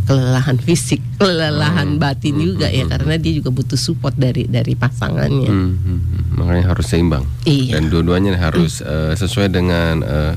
kelelahan 0.04 0.60
fisik, 0.60 1.00
kelelahan 1.15 1.96
Hmm. 1.96 2.02
batin 2.04 2.36
Hmm, 2.36 2.43
juga 2.43 2.67
hmm, 2.67 2.76
ya 2.76 2.84
hmm, 2.84 2.91
karena 2.91 3.13
dia 3.17 3.34
juga 3.39 3.50
butuh 3.50 3.80
support 3.80 4.13
dari 4.13 4.43
dari 4.46 4.76
pasangannya. 4.76 5.48
Hmm, 5.50 5.74
hmm, 5.80 6.00
hmm. 6.04 6.24
Makanya 6.38 6.63
harus 6.76 6.86
seimbang. 6.86 7.24
Iya. 7.48 7.80
Dan 7.80 7.88
dua-duanya 7.89 8.36
harus 8.38 8.84
eh, 8.84 9.15
sesuai 9.15 9.48
dengan 9.50 10.04
eh, 10.04 10.34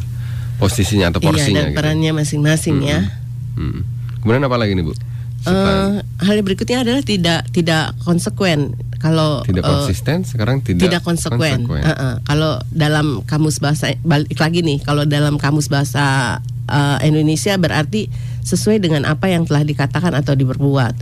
posisinya 0.56 1.10
atau 1.12 1.20
Iya 1.20 1.28
porsinya 1.28 1.60
dan 1.66 1.70
gitu. 1.74 1.78
perannya 1.82 2.10
masing-masing 2.14 2.76
ya. 2.80 3.00
Hmm. 3.58 3.82
Kemudian 4.22 4.46
apa 4.46 4.56
lagi 4.56 4.72
nih 4.72 4.86
Bu? 4.86 4.94
Eh, 5.46 5.90
hal 6.26 6.32
yang 6.34 6.46
berikutnya 6.46 6.78
adalah 6.82 7.02
tidak 7.06 7.46
tidak 7.54 7.94
konsekuen. 8.02 8.74
Kalau 8.98 9.46
tidak 9.46 9.62
eh, 9.62 9.68
konsisten, 9.70 10.26
sekarang 10.26 10.64
tidak, 10.66 10.82
tidak 10.90 11.02
konsekuen. 11.06 11.62
konsekuen. 11.68 11.82
Eh, 11.86 11.92
eh. 11.92 12.14
Kalau 12.26 12.58
dalam 12.74 13.22
kamus 13.22 13.62
bahasa 13.62 13.94
balik 14.02 14.38
lagi 14.40 14.66
nih, 14.66 14.82
kalau 14.82 15.06
dalam 15.06 15.38
kamus 15.38 15.70
bahasa 15.70 16.38
eh, 16.66 16.98
Indonesia 17.06 17.54
berarti 17.54 18.10
sesuai 18.42 18.82
dengan 18.82 19.06
apa 19.06 19.30
yang 19.30 19.46
telah 19.46 19.62
dikatakan 19.62 20.14
atau 20.18 20.34
diperbuat. 20.34 20.94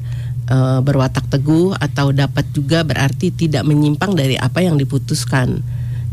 Eh, 0.45 0.81
berwatak 0.85 1.33
teguh 1.33 1.73
atau 1.73 2.13
dapat 2.13 2.45
juga 2.53 2.85
berarti 2.85 3.33
tidak 3.33 3.65
menyimpang 3.65 4.13
dari 4.13 4.37
apa 4.37 4.61
yang 4.61 4.77
diputuskan. 4.77 5.65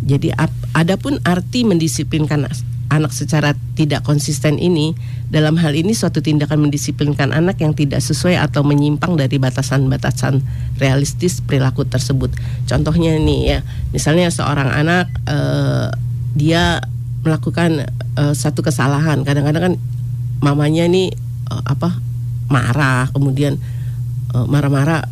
Jadi 0.07 0.31
ap- 0.31 0.71
adapun 0.71 1.19
arti 1.27 1.67
mendisiplinkan 1.67 2.47
anak 2.91 3.15
secara 3.15 3.55
tidak 3.79 4.03
konsisten 4.03 4.59
ini 4.59 4.91
dalam 5.31 5.55
hal 5.55 5.71
ini 5.71 5.95
suatu 5.95 6.19
tindakan 6.19 6.67
mendisiplinkan 6.67 7.31
anak 7.31 7.63
yang 7.63 7.71
tidak 7.71 8.03
sesuai 8.03 8.35
atau 8.35 8.67
menyimpang 8.67 9.15
dari 9.15 9.39
batasan-batasan 9.39 10.43
realistis 10.75 11.39
perilaku 11.39 11.87
tersebut. 11.87 12.35
Contohnya 12.67 13.15
nih 13.15 13.39
ya, 13.47 13.59
misalnya 13.95 14.27
seorang 14.27 14.67
anak 14.67 15.07
eh, 15.23 15.87
dia 16.35 16.83
melakukan 17.23 17.87
eh, 18.19 18.33
satu 18.35 18.59
kesalahan, 18.59 19.23
kadang-kadang 19.23 19.71
kan 19.71 19.73
mamanya 20.43 20.83
nih 20.91 21.15
eh, 21.47 21.63
apa 21.63 21.95
marah, 22.51 23.07
kemudian 23.15 23.55
eh, 24.35 24.45
marah-marah 24.51 25.07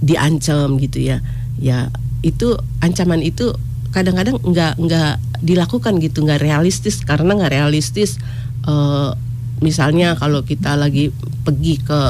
diancam 0.00 0.80
gitu 0.80 0.98
ya, 0.98 1.20
ya 1.60 1.92
itu 2.24 2.56
ancaman 2.80 3.20
itu 3.20 3.52
kadang-kadang 3.92 4.40
nggak 4.40 4.80
nggak 4.80 5.14
dilakukan 5.42 5.98
gitu 5.98 6.22
nggak 6.22 6.40
realistis. 6.40 7.02
Karena 7.02 7.34
nggak 7.36 7.52
realistis 7.52 8.16
eh, 8.64 9.10
misalnya 9.62 10.14
kalau 10.16 10.42
kita 10.46 10.78
lagi 10.78 11.10
pergi 11.42 11.82
ke 11.82 12.00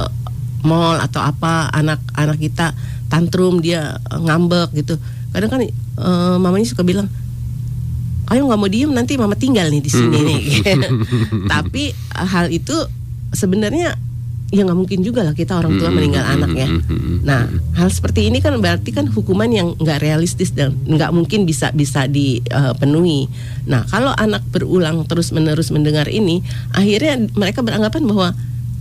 mall 0.62 1.02
atau 1.02 1.18
apa 1.18 1.68
anak-anak 1.74 2.38
kita 2.38 2.76
tantrum 3.08 3.64
dia 3.64 3.98
ngambek 4.12 4.76
gitu. 4.76 5.00
Kadang 5.32 5.50
kan 5.50 5.60
eh, 5.64 6.36
mamanya 6.38 6.68
suka 6.68 6.84
bilang 6.84 7.08
ayo 8.30 8.48
nggak 8.48 8.60
mau 8.60 8.70
diem 8.70 8.88
nanti 8.88 9.20
mama 9.20 9.36
tinggal 9.36 9.68
nih 9.68 9.82
di 9.82 9.90
sini 9.90 10.18
nih. 10.22 10.42
Tapi 11.52 11.92
hal 12.14 12.52
itu 12.52 12.76
sebenarnya 13.32 13.96
ya 14.52 14.68
nggak 14.68 14.76
mungkin 14.76 15.00
juga 15.00 15.24
lah 15.24 15.32
kita 15.32 15.56
orang 15.56 15.80
tua 15.80 15.88
Hmm, 15.88 15.96
meninggal 15.96 16.24
hmm, 16.28 16.34
anak 16.36 16.50
ya 16.52 16.68
hmm. 16.68 17.24
Nah, 17.24 17.48
hal 17.72 17.88
seperti 17.88 18.28
ini 18.28 18.44
kan 18.44 18.52
berarti 18.60 18.92
kan 18.92 19.08
hukuman 19.08 19.48
yang 19.48 19.72
nggak 19.80 20.04
realistis 20.04 20.52
dan 20.52 20.76
nggak 20.84 21.08
mungkin 21.14 21.48
bisa 21.48 21.72
bisa 21.72 22.04
dipenuhi. 22.04 23.30
Nah, 23.64 23.86
kalau 23.88 24.12
anak 24.12 24.42
berulang 24.50 25.06
terus 25.06 25.30
menerus 25.30 25.70
mendengar 25.70 26.10
ini, 26.10 26.42
akhirnya 26.74 27.30
mereka 27.32 27.62
beranggapan 27.62 28.02
bahwa 28.04 28.28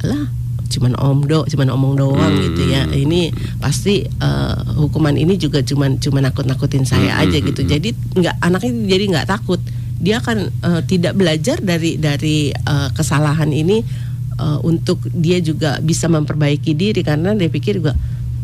lah 0.01 0.23
cuman 0.71 0.95
omdo, 0.97 1.43
cuman 1.45 1.67
omong 1.69 1.93
doang 1.99 2.33
Hmm. 2.33 2.43
gitu 2.51 2.61
ya. 2.67 2.87
Ini 2.89 3.29
pasti 3.61 4.03
eh, 4.07 4.55
hukuman 4.75 5.15
ini 5.15 5.37
juga 5.37 5.61
cuman 5.61 6.01
cuman 6.01 6.31
nakut-nakutin 6.31 6.83
saya 6.83 7.15
Hmm, 7.15 7.23
aja 7.29 7.37
gitu. 7.39 7.61
Jadi 7.61 7.93
nggak 8.17 8.35
anaknya 8.41 8.71
jadi 8.89 9.03
nggak 9.15 9.27
takut. 9.29 9.61
Dia 10.01 10.17
akan 10.17 10.37
eh, 10.49 10.81
tidak 10.89 11.13
belajar 11.13 11.61
dari 11.61 11.95
dari 11.95 12.49
eh, 12.51 12.89
kesalahan 12.97 13.53
ini 13.53 14.09
eh, 14.41 14.59
untuk 14.65 15.05
dia 15.13 15.37
juga 15.37 15.77
bisa 15.79 16.09
memperbaiki 16.09 16.73
diri 16.73 17.05
karena 17.05 17.37
dia 17.37 17.47
pikir 17.47 17.77
juga 17.77 17.93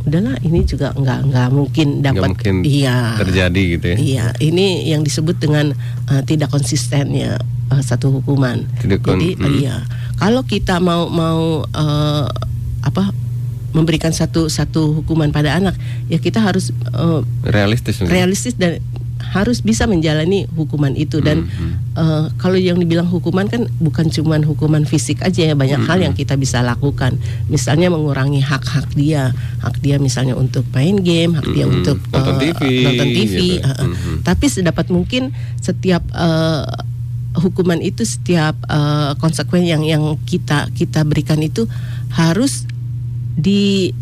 udahlah 0.08 0.40
ini 0.40 0.64
juga 0.64 0.96
nggak 0.96 1.20
nggak 1.28 1.48
mungkin 1.52 1.88
dapat 2.00 2.32
mungkin 2.32 2.56
iya 2.64 3.20
terjadi 3.20 3.62
gitu 3.76 3.86
ya. 3.92 3.98
iya 4.00 4.26
ini 4.40 4.88
yang 4.88 5.04
disebut 5.04 5.36
dengan 5.36 5.76
eh, 6.08 6.22
tidak 6.24 6.48
konsistennya 6.48 7.36
eh, 7.76 7.82
satu 7.84 8.16
hukuman 8.16 8.64
Tidak 8.80 9.04
kon- 9.04 9.20
jadi 9.20 9.36
hmm. 9.36 9.54
iya 9.60 9.76
kalau 10.16 10.48
kita 10.48 10.80
mau 10.80 11.12
mau 11.12 11.68
eh, 11.68 12.26
apa 12.88 13.12
memberikan 13.76 14.16
satu 14.16 14.48
satu 14.48 15.04
hukuman 15.04 15.28
pada 15.36 15.60
anak 15.60 15.76
ya 16.08 16.24
kita 16.24 16.40
harus 16.40 16.72
eh, 16.72 17.22
Realistis. 17.44 18.00
realistis 18.00 18.56
dan 18.56 18.80
harus 19.20 19.60
bisa 19.60 19.86
menjalani 19.86 20.46
hukuman 20.54 20.94
itu 20.94 21.20
dan 21.20 21.46
Hmm, 21.48 21.78
eh, 21.94 22.26
kalau 22.36 22.56
yang 22.56 22.78
dibilang 22.78 23.06
hukuman 23.06 23.46
kan 23.46 23.66
bukan 23.78 24.08
cuman 24.08 24.42
hukuman 24.42 24.84
fisik 24.84 25.22
aja 25.22 25.48
ya 25.48 25.56
banyak 25.56 25.84
hal 25.84 26.00
yang 26.00 26.14
kita 26.14 26.34
bisa 26.34 26.60
lakukan 26.60 27.18
misalnya 27.48 27.88
mengurangi 27.88 28.40
hak-hak 28.40 28.90
dia 28.94 29.34
hak 29.60 29.78
dia 29.80 29.98
misalnya 29.98 30.34
untuk 30.34 30.66
main 30.72 30.98
game 30.98 31.34
hak 31.34 31.48
dia 31.50 31.66
Hmm, 31.66 31.78
untuk 31.78 31.98
nonton 32.08 32.34
eh, 32.34 32.42
TV, 32.50 32.62
nonton 32.84 33.08
TV 33.08 33.36
gitu. 33.58 33.66
eh, 33.66 33.70
eh. 33.70 33.88
Hmm. 33.88 34.18
tapi 34.22 34.46
sedapat 34.48 34.86
mungkin 34.90 35.30
setiap 35.58 36.04
eh, 36.10 36.66
hukuman 37.38 37.78
itu 37.78 38.02
setiap 38.02 38.58
uh, 38.66 39.14
konsekuen 39.22 39.62
yang 39.62 39.86
yang 39.86 40.18
kita 40.26 40.74
kita 40.74 41.06
berikan 41.06 41.38
itu 41.38 41.70
harus 42.10 42.66
di 43.38 43.94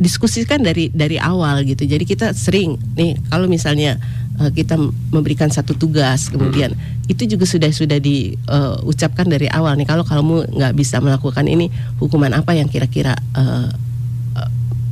diskusikan 0.00 0.64
dari 0.64 0.88
dari 0.90 1.20
awal 1.20 1.62
gitu. 1.68 1.84
Jadi 1.84 2.08
kita 2.08 2.32
sering 2.32 2.80
nih 2.96 3.20
kalau 3.28 3.44
misalnya 3.46 4.00
uh, 4.40 4.48
kita 4.48 4.80
memberikan 5.12 5.52
satu 5.52 5.76
tugas 5.76 6.32
kemudian 6.32 6.72
hmm. 6.72 7.12
itu 7.12 7.28
juga 7.28 7.44
sudah 7.44 7.70
sudah 7.70 8.00
diucapkan 8.00 9.28
uh, 9.28 9.32
dari 9.36 9.46
awal 9.52 9.76
nih 9.76 9.84
kalau 9.84 10.02
kamu 10.02 10.48
nggak 10.56 10.72
bisa 10.72 10.98
melakukan 11.04 11.44
ini 11.44 11.68
hukuman 12.00 12.32
apa 12.32 12.56
yang 12.56 12.66
kira-kira 12.72 13.12
uh, 13.36 13.68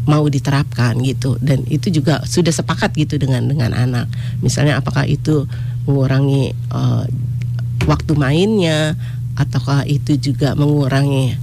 mau 0.09 0.25
diterapkan 0.25 0.97
gitu 1.05 1.37
dan 1.44 1.61
itu 1.68 1.92
juga 1.92 2.25
sudah 2.25 2.49
sepakat 2.49 2.97
gitu 2.97 3.21
dengan 3.21 3.44
dengan 3.44 3.77
anak 3.77 4.09
misalnya 4.40 4.81
apakah 4.81 5.05
itu 5.05 5.44
mengurangi 5.85 6.57
uh, 6.73 7.05
waktu 7.85 8.12
mainnya 8.16 8.97
ataukah 9.37 9.85
itu 9.85 10.16
juga 10.16 10.57
mengurangi 10.57 11.37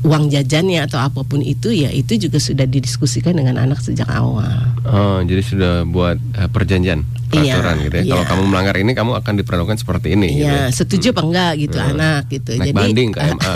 uang 0.00 0.32
jajannya 0.32 0.88
atau 0.88 0.96
apa 0.96 1.20
pun 1.28 1.44
itu 1.44 1.68
ya 1.76 1.92
itu 1.92 2.16
juga 2.16 2.40
sudah 2.40 2.64
didiskusikan 2.64 3.36
dengan 3.36 3.60
anak 3.60 3.84
sejak 3.84 4.08
awal. 4.08 4.48
Oh, 4.88 5.20
jadi 5.20 5.44
sudah 5.44 5.74
buat 5.84 6.16
uh, 6.40 6.48
perjanjian 6.48 7.04
iya, 7.36 7.60
peraturan 7.60 7.76
iya, 7.76 7.84
gitu 7.84 7.94
ya. 7.94 8.02
Iya. 8.02 8.12
Kalau 8.16 8.24
kamu 8.32 8.42
melanggar 8.48 8.76
ini 8.80 8.92
kamu 8.96 9.12
akan 9.20 9.34
diperlakukan 9.44 9.76
seperti 9.76 10.16
ini. 10.16 10.40
Iya, 10.40 10.40
gitu. 10.40 10.56
Ya? 10.56 10.64
setuju 10.72 11.06
apa 11.12 11.22
enggak 11.28 11.52
gitu 11.60 11.76
hmm. 11.76 11.90
anak 11.92 12.22
gitu. 12.32 12.50
Naik 12.56 12.60
jadi 12.64 12.72
banding 12.72 13.08
ke 13.12 13.20
MA. 13.36 13.52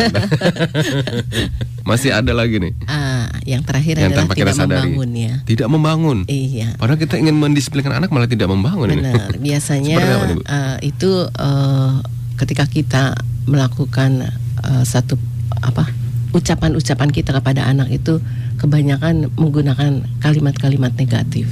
Masih 1.89 2.11
ada 2.13 2.33
lagi 2.37 2.57
nih. 2.61 2.73
Uh, 2.85 3.27
yang 3.49 3.63
terakhir 3.65 3.95
yang 3.97 4.13
adalah 4.13 4.37
tidak 4.37 4.53
sadari. 4.53 4.93
membangun 4.93 5.11
ya. 5.17 5.35
Tidak 5.49 5.69
membangun. 5.73 6.19
Iya. 6.29 6.69
Padahal 6.77 7.01
kita 7.01 7.17
ingin 7.17 7.41
mendisiplinkan 7.41 7.93
anak 7.97 8.13
malah 8.13 8.29
tidak 8.29 8.53
membangun 8.53 8.93
Benar. 8.93 9.33
ini. 9.33 9.41
Biasanya 9.49 9.97
uh, 10.45 10.77
itu 10.85 11.25
uh, 11.25 12.05
ketika 12.37 12.69
kita 12.69 13.17
melakukan 13.49 14.29
uh, 14.61 14.85
satu 14.85 15.17
apa 15.65 16.04
ucapan-ucapan 16.35 17.09
kita 17.15 17.31
kepada 17.39 17.71
anak 17.71 17.95
itu 17.95 18.19
kebanyakan 18.59 19.31
menggunakan 19.39 20.03
kalimat-kalimat 20.19 20.93
negatif. 20.99 21.47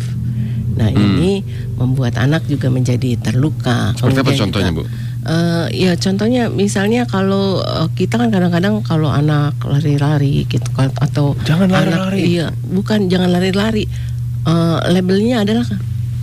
Nah 0.75 0.91
hmm. 0.91 0.99
ini 0.99 1.33
membuat 1.79 2.19
anak 2.19 2.45
juga 2.51 2.67
menjadi 2.69 3.15
terluka. 3.21 3.95
Seperti 3.95 4.21
apa 4.21 4.33
contohnya 4.35 4.73
bu? 4.75 4.83
Uh, 5.23 5.71
ya 5.71 5.95
contohnya 5.95 6.51
misalnya 6.51 7.07
kalau 7.07 7.63
uh, 7.63 7.87
kita 7.95 8.19
kan 8.19 8.35
kadang-kadang 8.35 8.83
kalau 8.83 9.07
anak 9.07 9.55
lari-lari 9.63 10.43
gitu 10.51 10.67
kan, 10.75 10.91
atau 10.99 11.39
jangan 11.47 11.71
lari-lari. 11.71 12.43
Iya, 12.43 12.51
bukan 12.51 13.07
jangan 13.07 13.31
lari-lari. 13.31 13.87
Uh, 14.43 14.83
labelnya 14.91 15.47
adalah 15.47 15.63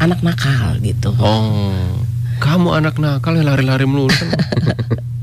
anak 0.04 0.19
nakal 0.19 0.76
gitu. 0.84 1.15
Oh, 1.15 1.95
kamu 2.43 2.76
anak 2.76 3.00
nakal 3.00 3.39
yang 3.39 3.48
lari-lari 3.48 3.88
melulu. 3.88 4.12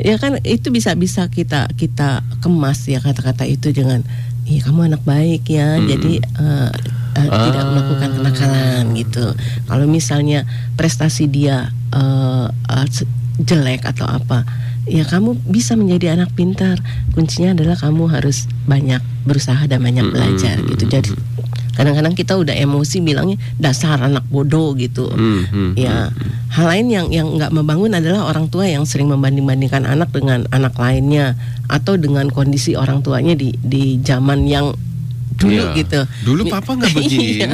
ya 0.00 0.16
kan 0.18 0.40
itu 0.42 0.70
bisa 0.70 0.94
bisa 0.96 1.28
kita 1.28 1.70
kita 1.76 2.22
kemas 2.40 2.86
ya 2.88 3.00
kata-kata 3.00 3.44
itu 3.48 3.70
dengan 3.70 4.02
iya 4.44 4.60
kamu 4.64 4.92
anak 4.92 5.02
baik 5.04 5.48
ya 5.48 5.78
hmm. 5.78 5.86
jadi 5.88 6.12
uh, 6.36 6.70
uh, 7.16 7.28
ah. 7.28 7.42
tidak 7.48 7.64
melakukan 7.72 8.10
kenakalan 8.20 8.84
gitu 8.96 9.26
kalau 9.68 9.86
misalnya 9.88 10.44
prestasi 10.76 11.28
dia 11.30 11.72
uh, 11.94 12.48
uh, 12.50 12.86
jelek 13.40 13.82
atau 13.88 14.06
apa 14.06 14.44
ya 14.84 15.02
kamu 15.08 15.40
bisa 15.48 15.74
menjadi 15.80 16.14
anak 16.20 16.36
pintar 16.36 16.76
kuncinya 17.16 17.56
adalah 17.56 17.76
kamu 17.80 18.04
harus 18.12 18.44
banyak 18.68 19.00
berusaha 19.24 19.64
dan 19.64 19.80
banyak 19.80 20.04
belajar 20.12 20.60
gitu 20.60 20.84
jadi 20.84 21.10
kadang-kadang 21.74 22.14
kita 22.14 22.38
udah 22.38 22.54
emosi 22.54 23.02
bilangnya 23.02 23.38
dasar 23.58 23.98
anak 23.98 24.24
bodoh 24.30 24.72
gitu 24.78 25.10
hmm, 25.10 25.42
hmm, 25.50 25.70
ya 25.76 26.08
hmm, 26.08 26.14
hmm. 26.14 26.30
hal 26.54 26.66
lain 26.70 26.86
yang 26.90 27.06
yang 27.10 27.28
nggak 27.34 27.50
membangun 27.50 27.92
adalah 27.94 28.30
orang 28.30 28.46
tua 28.48 28.66
yang 28.70 28.86
sering 28.86 29.10
membanding-bandingkan 29.10 29.84
anak 29.84 30.10
dengan 30.14 30.46
anak 30.54 30.74
lainnya 30.78 31.34
atau 31.66 31.98
dengan 31.98 32.30
kondisi 32.30 32.78
orang 32.78 33.02
tuanya 33.02 33.34
di 33.34 33.52
di 33.60 33.98
zaman 34.00 34.46
yang 34.46 34.72
dulu 35.34 35.62
iya. 35.74 35.78
gitu. 35.78 36.00
Dulu 36.24 36.42
papa 36.48 36.74
nggak 36.78 36.92
begini. 36.94 37.26
iya. 37.42 37.48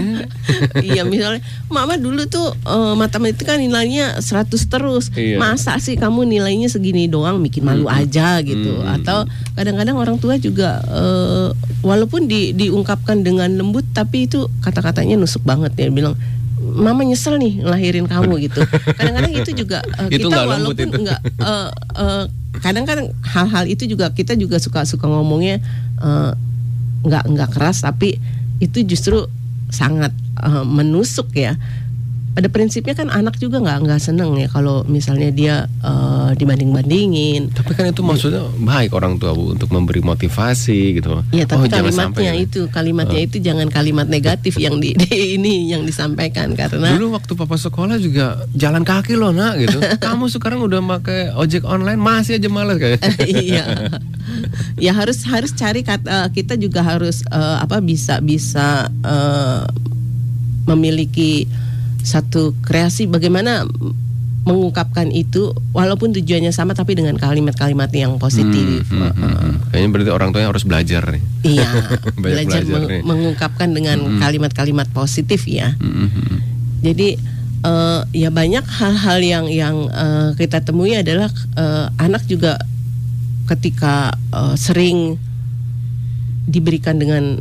iya 0.81 1.03
misalnya 1.03 1.43
mama 1.73 1.97
dulu 1.97 2.29
tuh 2.29 2.53
uh, 2.69 2.95
matematika 2.95 3.57
nilainya 3.57 4.21
100 4.21 4.53
terus. 4.53 5.09
Iya. 5.17 5.41
Masa 5.41 5.77
sih 5.81 5.97
kamu 5.97 6.29
nilainya 6.29 6.69
segini 6.69 7.09
doang 7.09 7.41
bikin 7.41 7.65
malu 7.65 7.89
hmm. 7.89 7.99
aja 8.05 8.39
gitu. 8.45 8.85
Hmm. 8.85 9.01
Atau 9.01 9.25
kadang-kadang 9.57 9.97
orang 9.97 10.17
tua 10.21 10.37
juga 10.37 10.85
uh, 10.87 11.57
walaupun 11.81 12.29
di, 12.29 12.53
diungkapkan 12.53 13.25
dengan 13.25 13.49
lembut 13.57 13.85
tapi 13.97 14.29
itu 14.29 14.47
kata-katanya 14.61 15.17
nusuk 15.17 15.43
banget 15.43 15.73
ya 15.77 15.89
bilang 15.89 16.15
Mama 16.61 17.03
nyesel 17.09 17.41
nih 17.41 17.65
ngelahirin 17.65 18.05
kamu 18.05 18.47
gitu. 18.47 18.61
Kadang-kadang 18.95 19.33
itu 19.33 19.51
juga 19.57 19.81
uh, 19.97 20.07
itu 20.13 20.29
kita 20.29 20.45
walaupun 20.45 20.89
nggak 20.93 21.21
uh, 21.41 21.73
uh, 21.97 22.25
kadang-kadang 22.61 23.09
hal-hal 23.25 23.65
itu 23.65 23.89
juga 23.89 24.13
kita 24.13 24.37
juga 24.37 24.61
suka 24.61 24.85
suka 24.85 25.09
ngomongnya 25.09 25.65
uh, 25.99 26.37
nggak 27.05 27.25
nggak 27.31 27.51
keras 27.53 27.85
tapi 27.85 28.21
itu 28.61 28.85
justru 28.85 29.25
sangat 29.73 30.13
uh, 30.43 30.67
menusuk 30.67 31.33
ya 31.33 31.57
pada 32.31 32.47
prinsipnya 32.47 32.95
kan 32.95 33.11
anak 33.11 33.43
juga 33.43 33.59
nggak 33.59 33.79
nggak 33.91 34.01
seneng 34.01 34.39
ya 34.39 34.47
kalau 34.47 34.87
misalnya 34.87 35.35
dia 35.35 35.55
uh, 35.83 36.31
dibanding 36.39 36.71
bandingin. 36.71 37.51
Tapi 37.51 37.75
kan 37.75 37.91
itu 37.91 38.07
maksudnya 38.07 38.47
baik 38.63 38.95
orang 38.95 39.19
tua 39.19 39.35
bu 39.35 39.59
untuk 39.59 39.67
memberi 39.75 39.99
motivasi 39.99 41.03
gitu. 41.03 41.27
Iya 41.35 41.51
tapi 41.51 41.67
oh, 41.67 41.71
kalimatnya 41.71 42.33
itu 42.39 42.71
kalimatnya 42.71 43.21
uh. 43.21 43.27
itu 43.27 43.37
jangan 43.43 43.67
kalimat 43.67 44.07
negatif 44.07 44.63
yang 44.63 44.79
di, 44.79 44.95
di 44.95 45.35
ini 45.35 45.75
yang 45.75 45.83
disampaikan 45.83 46.55
karena. 46.55 46.95
Dulu 46.95 47.19
waktu 47.19 47.35
papa 47.35 47.59
sekolah 47.59 47.99
juga 47.99 48.47
jalan 48.55 48.87
kaki 48.87 49.19
loh 49.19 49.35
nak 49.35 49.59
gitu. 49.59 49.83
Kamu 50.07 50.31
sekarang 50.31 50.63
udah 50.63 50.79
pakai 50.99 51.35
ojek 51.35 51.67
online 51.67 51.99
masih 51.99 52.39
aja 52.39 52.47
males 52.47 52.79
kayak. 52.79 53.03
iya. 53.27 53.91
ya 54.79 54.95
harus 54.95 55.27
harus 55.27 55.51
cari 55.51 55.83
kata 55.83 56.31
kita 56.31 56.55
juga 56.55 56.87
harus 56.87 57.27
uh, 57.35 57.59
apa 57.59 57.83
bisa 57.83 58.23
bisa 58.23 58.87
uh, 59.03 59.67
memiliki 60.71 61.51
satu 62.03 62.57
kreasi 62.65 63.07
bagaimana 63.07 63.65
mengungkapkan 64.41 65.13
itu 65.13 65.53
walaupun 65.77 66.17
tujuannya 66.17 66.49
sama 66.51 66.73
tapi 66.73 66.97
dengan 66.97 67.15
kalimat-kalimat 67.21 67.93
yang 67.93 68.17
positif. 68.17 68.89
Hmm, 68.89 69.13
hmm, 69.13 69.13
hmm, 69.13 69.35
hmm. 69.37 69.55
Kayaknya 69.69 69.89
berarti 69.93 70.11
orang 70.11 70.29
tuanya 70.33 70.49
harus 70.49 70.65
belajar 70.65 71.03
nih. 71.13 71.23
Iya, 71.45 71.69
belajar, 72.25 72.61
belajar 72.61 72.63
meng 72.65 72.87
nih. 72.89 73.03
mengungkapkan 73.05 73.69
dengan 73.71 73.99
hmm. 74.01 74.19
kalimat-kalimat 74.19 74.89
hmm. 74.89 74.97
positif 74.97 75.45
ya. 75.45 75.77
Hmm, 75.77 76.09
hmm. 76.09 76.39
Jadi 76.81 77.09
uh, 77.69 78.01
ya 78.17 78.33
banyak 78.33 78.65
hal-hal 78.65 79.19
yang 79.21 79.47
yang 79.53 79.77
uh, 79.93 80.33
kita 80.41 80.65
temui 80.65 80.97
adalah 80.97 81.29
uh, 81.61 81.93
anak 82.01 82.25
juga 82.25 82.57
ketika 83.45 84.17
uh, 84.33 84.57
sering 84.57 85.21
diberikan 86.51 86.99
dengan 86.99 87.39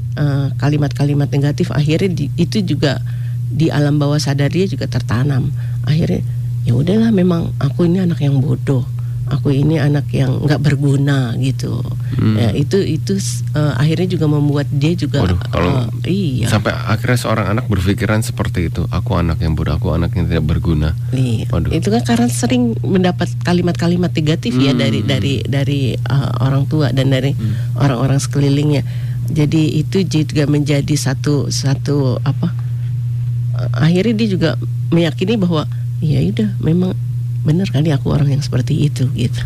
kalimat-kalimat 0.62 1.30
uh, 1.30 1.34
negatif 1.34 1.74
akhirnya 1.74 2.14
di, 2.14 2.26
itu 2.38 2.62
juga 2.62 3.02
di 3.50 3.74
alam 3.74 3.98
bawah 3.98 4.22
sadar 4.22 4.54
dia 4.54 4.70
juga 4.70 4.86
tertanam 4.86 5.50
akhirnya 5.84 6.22
ya 6.64 6.78
udahlah 6.78 7.10
memang 7.10 7.50
aku 7.58 7.90
ini 7.90 8.06
anak 8.06 8.22
yang 8.22 8.38
bodoh 8.38 8.86
aku 9.30 9.54
ini 9.54 9.78
anak 9.78 10.10
yang 10.10 10.42
nggak 10.42 10.60
berguna 10.60 11.38
gitu 11.38 11.80
hmm. 12.18 12.36
ya 12.36 12.50
itu 12.58 12.82
itu 12.82 13.14
uh, 13.54 13.78
akhirnya 13.78 14.18
juga 14.18 14.26
membuat 14.26 14.66
dia 14.74 14.98
juga 14.98 15.22
Waduh, 15.24 15.40
kalau 15.54 15.72
uh, 15.86 15.88
iya 16.10 16.50
sampai 16.50 16.74
akhirnya 16.74 17.18
seorang 17.22 17.48
anak 17.54 17.70
berpikiran 17.70 18.26
seperti 18.26 18.74
itu 18.74 18.90
aku 18.90 19.16
anak 19.16 19.38
yang 19.40 19.54
bodoh 19.54 19.78
aku 19.78 19.94
anak 19.94 20.18
yang 20.18 20.26
tidak 20.26 20.50
berguna 20.50 20.98
iya. 21.14 21.46
Waduh. 21.54 21.72
itu 21.72 21.88
kan 21.94 22.02
karena 22.04 22.28
sering 22.28 22.74
mendapat 22.82 23.30
kalimat-kalimat 23.46 24.12
negatif 24.12 24.58
ya 24.58 24.74
hmm. 24.74 24.78
ya 24.78 24.82
dari 24.82 25.00
dari 25.06 25.34
dari 25.46 25.82
uh, 25.96 26.44
orang 26.44 26.66
tua 26.66 26.90
dan 26.90 27.14
dari 27.14 27.32
hmm. 27.38 27.78
orang-orang 27.78 28.18
hmm. 28.18 28.26
sekelilingnya 28.26 28.82
jadi 29.30 29.64
itu 29.78 30.02
juga 30.10 30.50
menjadi 30.50 30.96
satu 30.98 31.54
satu 31.54 32.18
apa 32.26 32.69
akhirnya 33.76 34.14
dia 34.16 34.28
juga 34.32 34.50
meyakini 34.90 35.36
bahwa 35.36 35.68
ya 36.00 36.24
udah 36.24 36.50
memang 36.64 36.92
benar 37.40 37.72
kali 37.72 37.90
aku 37.96 38.12
orang 38.12 38.36
yang 38.36 38.44
seperti 38.44 38.92
itu 38.92 39.08
gitu. 39.16 39.44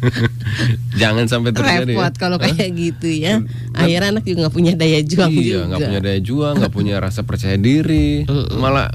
Jangan 1.00 1.28
sampai 1.28 1.52
terjadi. 1.52 1.92
Repot 1.92 2.08
ya. 2.08 2.16
kalau 2.16 2.40
kayak 2.40 2.72
gitu 2.72 3.08
ya. 3.12 3.44
Akhirnya 3.76 4.16
anak 4.16 4.24
juga 4.24 4.48
nggak 4.48 4.54
punya 4.56 4.72
daya 4.72 5.00
juang 5.04 5.28
iya, 5.28 5.40
juga. 5.40 5.60
nggak 5.68 5.80
punya 5.92 6.00
daya 6.00 6.20
juang, 6.24 6.54
nggak 6.56 6.74
punya 6.74 6.94
rasa 6.96 7.20
percaya 7.22 7.60
diri. 7.60 8.24
Malah 8.56 8.88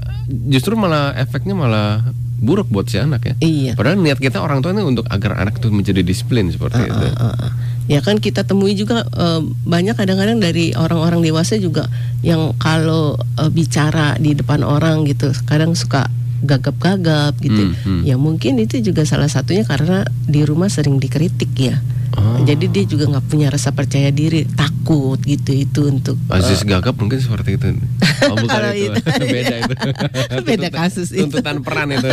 justru 0.50 0.74
malah 0.74 1.14
efeknya 1.14 1.54
malah 1.54 2.02
buruk 2.42 2.66
buat 2.68 2.90
si 2.90 2.98
anak 2.98 3.22
ya. 3.22 3.34
Iya. 3.38 3.72
Padahal 3.78 4.02
niat 4.02 4.18
kita 4.18 4.42
orang 4.42 4.60
tua 4.60 4.74
ini 4.74 4.82
untuk 4.82 5.06
agar 5.06 5.38
anak 5.38 5.62
itu 5.62 5.70
menjadi 5.70 6.02
disiplin 6.02 6.50
seperti 6.50 6.82
uh, 6.82 6.90
itu. 6.90 7.06
Uh, 7.14 7.22
uh, 7.22 7.34
uh. 7.46 7.52
Ya 7.86 8.02
kan 8.02 8.18
kita 8.18 8.42
temui 8.42 8.74
juga 8.74 9.06
uh, 9.14 9.40
banyak 9.62 9.94
kadang-kadang 9.94 10.42
dari 10.42 10.74
orang-orang 10.74 11.22
dewasa 11.22 11.54
juga 11.62 11.86
yang 12.26 12.50
kalau 12.58 13.14
uh, 13.38 13.50
bicara 13.50 14.18
di 14.18 14.34
depan 14.34 14.66
orang 14.66 15.06
gitu, 15.06 15.30
kadang 15.46 15.78
suka 15.78 16.10
gagap-gagap 16.42 17.38
gitu. 17.38 17.70
Hmm, 17.70 18.02
hmm. 18.02 18.02
Ya 18.02 18.18
mungkin 18.18 18.58
itu 18.58 18.82
juga 18.82 19.06
salah 19.06 19.30
satunya 19.30 19.62
karena 19.62 20.02
di 20.26 20.42
rumah 20.42 20.66
sering 20.66 20.98
dikritik 20.98 21.54
ya. 21.54 21.78
Oh. 22.12 22.44
Jadi 22.44 22.68
dia 22.68 22.84
juga 22.84 23.08
nggak 23.08 23.24
punya 23.26 23.48
rasa 23.48 23.72
percaya 23.72 24.08
diri, 24.08 24.44
takut 24.44 25.16
gitu 25.18 25.48
itu 25.50 25.80
untuk 25.88 26.20
Aziz 26.28 26.60
eh, 26.60 26.68
Gagap 26.68 26.96
mungkin 26.96 27.16
seperti 27.16 27.56
itu. 27.56 27.72
Oh 28.22 28.36
bukan 28.38 28.54
Kalau 28.54 28.70
itu. 28.70 28.92
itu- 28.94 29.26
beda 29.34 29.54
itu. 29.58 29.74
Beda 30.46 30.68
kasus 30.70 31.08
itu. 31.10 31.26
Tuntutan 31.26 31.58
peran 31.60 31.90
itu. 31.90 32.06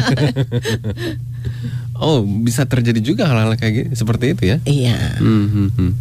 oh, 1.96 2.24
bisa 2.24 2.66
terjadi 2.66 2.98
juga 3.00 3.28
hal-hal 3.28 3.54
kayak 3.56 3.74
gini 3.74 3.90
seperti 3.94 4.26
itu 4.34 4.44
ya. 4.48 4.58
Iya. 4.64 4.98
Hmm, 5.20 5.46
hmm, 5.48 5.70
hmm. 5.76 5.92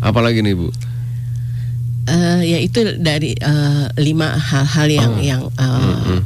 Apalagi 0.00 0.42
nih, 0.42 0.56
Bu? 0.56 0.72
Eh, 2.02 2.40
ya 2.42 2.58
itu 2.58 2.82
dari 2.98 3.36
eh, 3.36 3.86
lima 4.00 4.34
hal-hal 4.34 4.88
yang 4.90 5.12
Oh. 5.12 5.22
yang 5.22 5.42
eh, 5.52 6.18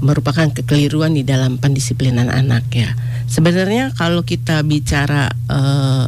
merupakan 0.00 0.48
kekeliruan 0.50 1.14
di 1.14 1.22
dalam 1.22 1.60
pendisiplinan 1.60 2.26
anak 2.26 2.66
ya. 2.72 2.90
Sebenarnya 3.30 3.94
kalau 3.94 4.26
kita 4.26 4.66
bicara 4.66 5.30
eh, 5.46 6.04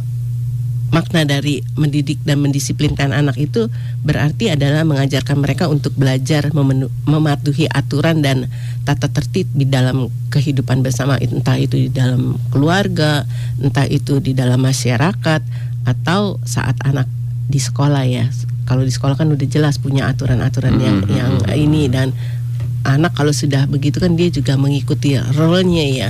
makna 0.93 1.25
dari 1.25 1.65
mendidik 1.73 2.21
dan 2.21 2.37
mendisiplinkan 2.45 3.09
anak 3.09 3.33
itu 3.41 3.65
berarti 4.05 4.53
adalah 4.53 4.85
mengajarkan 4.85 5.41
mereka 5.41 5.65
untuk 5.65 5.97
belajar 5.97 6.53
memenu- 6.53 6.93
mematuhi 7.09 7.65
aturan 7.65 8.21
dan 8.21 8.45
tata 8.85 9.09
tertib 9.09 9.49
di 9.57 9.65
dalam 9.65 10.13
kehidupan 10.29 10.85
bersama 10.85 11.17
entah 11.17 11.57
itu 11.57 11.75
di 11.75 11.89
dalam 11.89 12.37
keluarga, 12.53 13.25
entah 13.57 13.89
itu 13.89 14.21
di 14.21 14.37
dalam 14.37 14.61
masyarakat 14.61 15.41
atau 15.83 16.37
saat 16.45 16.77
anak 16.85 17.09
di 17.49 17.57
sekolah 17.57 18.05
ya. 18.05 18.29
Kalau 18.69 18.85
di 18.85 18.93
sekolah 18.93 19.17
kan 19.17 19.27
udah 19.33 19.47
jelas 19.49 19.81
punya 19.81 20.07
aturan-aturan 20.07 20.77
yang 20.77 20.97
Mhm. 21.03 21.09
yang 21.09 21.33
ini 21.57 21.89
dan 21.89 22.13
anak 22.85 23.17
kalau 23.17 23.33
sudah 23.33 23.65
begitu 23.65 23.97
kan 23.97 24.13
dia 24.13 24.29
juga 24.29 24.55
mengikuti 24.61 25.17
role-nya 25.17 25.85
ya. 25.89 26.09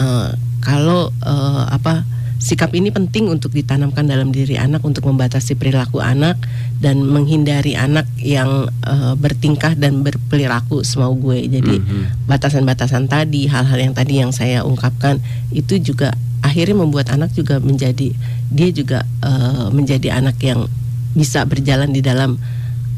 Eh, 0.00 0.30
kalau 0.64 1.12
eh, 1.22 1.62
apa 1.70 2.02
sikap 2.44 2.76
ini 2.76 2.92
penting 2.92 3.32
untuk 3.32 3.56
ditanamkan 3.56 4.04
dalam 4.04 4.28
diri 4.28 4.60
anak 4.60 4.84
untuk 4.84 5.08
membatasi 5.08 5.56
perilaku 5.56 6.04
anak 6.04 6.36
dan 6.76 7.00
menghindari 7.00 7.72
anak 7.72 8.04
yang 8.20 8.68
eh, 8.84 9.16
bertingkah 9.16 9.72
dan 9.72 10.04
berperilaku 10.04 10.84
semau 10.84 11.16
gue. 11.16 11.40
Jadi 11.48 11.80
Mhm. 11.80 12.28
batasan-batasan 12.28 13.08
tadi, 13.08 13.48
hal-hal 13.48 13.80
yang 13.80 13.94
tadi 13.96 14.20
yang 14.20 14.28
saya 14.28 14.60
ungkapkan 14.60 15.24
itu 15.56 15.80
juga 15.80 16.12
akhirnya 16.44 16.76
membuat 16.84 17.08
anak 17.08 17.32
juga 17.32 17.56
menjadi 17.64 18.12
dia 18.52 18.68
juga 18.76 19.08
eh, 19.24 19.66
menjadi 19.72 20.20
anak 20.20 20.36
yang 20.44 20.68
bisa 21.16 21.48
berjalan 21.48 21.96
di 21.96 22.04
dalam 22.04 22.36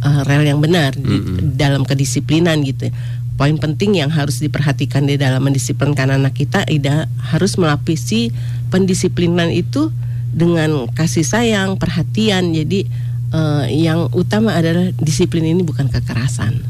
eh, 0.03 0.21
rel 0.27 0.43
yang 0.43 0.59
benar 0.59 0.99
di 0.99 1.07
Mm-mm. 1.07 1.55
dalam 1.55 1.87
kedisiplinan 1.87 2.67
gitu. 2.67 2.91
Poin 3.37 3.53
penting 3.61 4.01
yang 4.01 4.09
harus 4.09 4.41
diperhatikan 4.41 5.05
di 5.05 5.21
dalam 5.21 5.45
mendisiplinkan 5.45 6.09
anak 6.09 6.41
kita 6.41 6.65
ida 6.73 7.05
harus 7.21 7.61
melapisi 7.61 8.33
pendisiplinan 8.73 9.53
itu 9.53 9.93
dengan 10.33 10.89
kasih 10.97 11.25
sayang, 11.25 11.77
perhatian. 11.77 12.57
Jadi 12.57 12.89
eh, 13.37 13.65
yang 13.77 14.09
utama 14.17 14.57
adalah 14.57 14.89
disiplin 14.97 15.45
ini 15.45 15.61
bukan 15.61 15.93
kekerasan. 15.93 16.65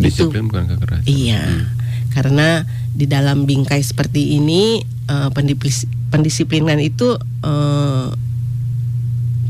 Itu 0.00 0.32
Disiplin 0.32 0.48
bukan 0.48 0.64
kekerasan. 0.64 1.04
Iya, 1.04 1.68
karena 2.16 2.64
di 2.96 3.04
dalam 3.04 3.44
bingkai 3.44 3.84
seperti 3.84 4.40
ini 4.40 4.80
pendiplis- 5.08 5.88
pendisiplinan 6.08 6.80
itu 6.80 7.20
eh, 7.44 8.08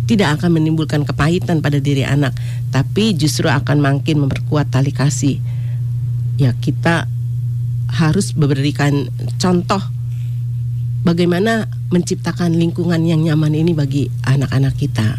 tidak 0.09 0.41
akan 0.41 0.57
menimbulkan 0.57 1.05
kepahitan 1.05 1.61
pada 1.61 1.79
diri 1.79 2.03
anak, 2.03 2.33
tapi 2.73 3.13
justru 3.13 3.47
akan 3.47 3.79
makin 3.79 4.25
memperkuat 4.27 4.73
tali 4.73 4.91
kasih. 4.91 5.37
Ya 6.39 6.55
kita 6.55 7.11
harus 7.89 8.37
memberikan 8.37 9.11
contoh 9.41 9.81
bagaimana 11.03 11.67
menciptakan 11.89 12.55
lingkungan 12.55 13.01
yang 13.03 13.25
nyaman 13.25 13.57
ini 13.57 13.73
bagi 13.75 14.13
anak-anak 14.23 14.75
kita. 14.77 15.19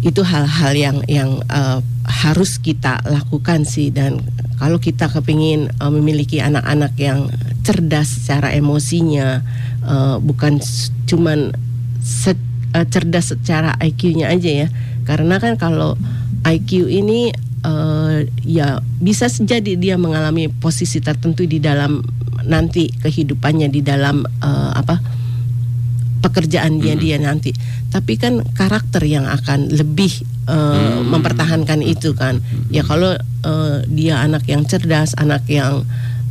Itu 0.00 0.24
hal-hal 0.24 0.72
yang 0.78 0.96
yang 1.10 1.42
eh, 1.50 1.78
harus 2.06 2.56
kita 2.62 3.04
lakukan 3.04 3.68
sih 3.68 3.92
dan 3.92 4.22
kalau 4.56 4.78
kita 4.78 5.10
kepingin 5.10 5.68
eh, 5.70 5.90
memiliki 5.90 6.38
anak-anak 6.38 6.94
yang 6.96 7.28
cerdas 7.66 8.22
secara 8.22 8.54
emosinya 8.54 9.42
eh, 9.84 10.16
bukan 10.22 10.62
cuman 11.04 11.52
se- 12.00 12.38
eh, 12.72 12.86
cerdas 12.88 13.32
secara 13.34 13.76
IQ-nya 13.80 14.30
aja 14.30 14.66
ya 14.66 14.68
karena 15.04 15.42
kan 15.42 15.58
kalau 15.58 15.98
IQ 16.46 16.88
ini 16.88 17.34
eh, 17.64 18.28
ya 18.44 18.80
bisa 19.00 19.28
jadi 19.28 19.76
dia 19.76 19.96
mengalami 20.00 20.48
posisi 20.48 21.00
tertentu 21.00 21.44
di 21.44 21.60
dalam 21.60 22.00
nanti 22.44 22.88
kehidupannya 22.88 23.68
di 23.68 23.80
dalam 23.84 24.24
eh, 24.24 24.72
apa 24.76 25.00
pekerjaan 26.20 26.78
dia 26.80 26.94
dia 26.94 27.16
nanti. 27.16 27.50
Tapi 27.90 28.14
kan 28.20 28.44
karakter 28.54 29.02
yang 29.02 29.26
akan 29.26 29.72
lebih 29.72 30.12
eh, 30.46 31.00
mempertahankan 31.02 31.80
itu 31.82 32.12
kan. 32.14 32.38
Ya 32.68 32.84
kalau 32.84 33.16
eh, 33.18 33.76
dia 33.90 34.20
anak 34.20 34.46
yang 34.46 34.62
cerdas 34.68 35.16
anak 35.16 35.48
yang 35.48 35.84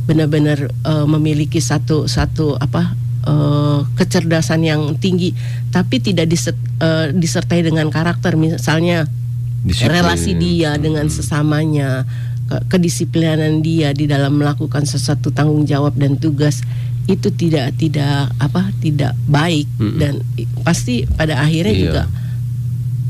benar-benar 0.06 0.70
eh, 0.70 1.06
memiliki 1.06 1.60
satu 1.60 2.06
satu 2.06 2.56
apa 2.56 2.94
eh, 3.26 3.78
kecerdasan 3.98 4.64
yang 4.64 4.96
tinggi 4.96 5.34
tapi 5.70 6.00
tidak 6.00 6.30
diset- 6.30 6.70
eh, 6.80 7.12
disertai 7.12 7.66
dengan 7.66 7.90
karakter. 7.92 8.38
Misalnya 8.38 9.04
Disiplin. 9.62 9.92
relasi 9.94 10.32
dia 10.34 10.74
dengan 10.74 11.04
sesamanya 11.06 12.08
ke- 12.46 12.64
kedisiplinan 12.68 13.60
dia 13.60 13.92
di 13.92 14.04
dalam 14.04 14.34
melakukan 14.34 14.82
sesuatu 14.82 15.28
tanggung 15.28 15.62
jawab 15.62 15.94
dan 15.94 16.14
tugas 16.14 16.64
itu 17.04 17.28
tidak 17.30 17.74
tidak 17.74 18.30
apa 18.36 18.72
tidak 18.78 19.12
baik 19.24 19.66
Mm-mm. 19.76 19.98
dan 19.98 20.12
pasti 20.60 21.04
pada 21.06 21.38
akhirnya 21.38 21.70
Iya. 21.70 21.82
juga 21.82 22.02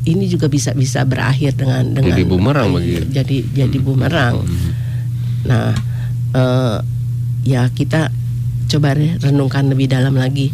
ini 0.03 0.25
juga 0.27 0.47
bisa 0.47 0.73
bisa 0.73 1.05
berakhir 1.05 1.55
dengan 1.55 1.85
dengan 1.93 2.11
Jadi 2.11 2.25
bumerang 2.25 2.69
bagi- 2.73 3.05
jadi 3.07 3.37
jadi 3.55 3.79
bumerang 3.79 4.41
Hmm. 4.41 4.71
nah 5.43 5.71
eh, 6.33 6.77
ya 7.45 7.69
kita 7.69 8.09
coba 8.67 8.93
re- 8.93 9.19
renungkan 9.19 9.67
lebih 9.67 9.87
dalam 9.87 10.15
lagi 10.15 10.51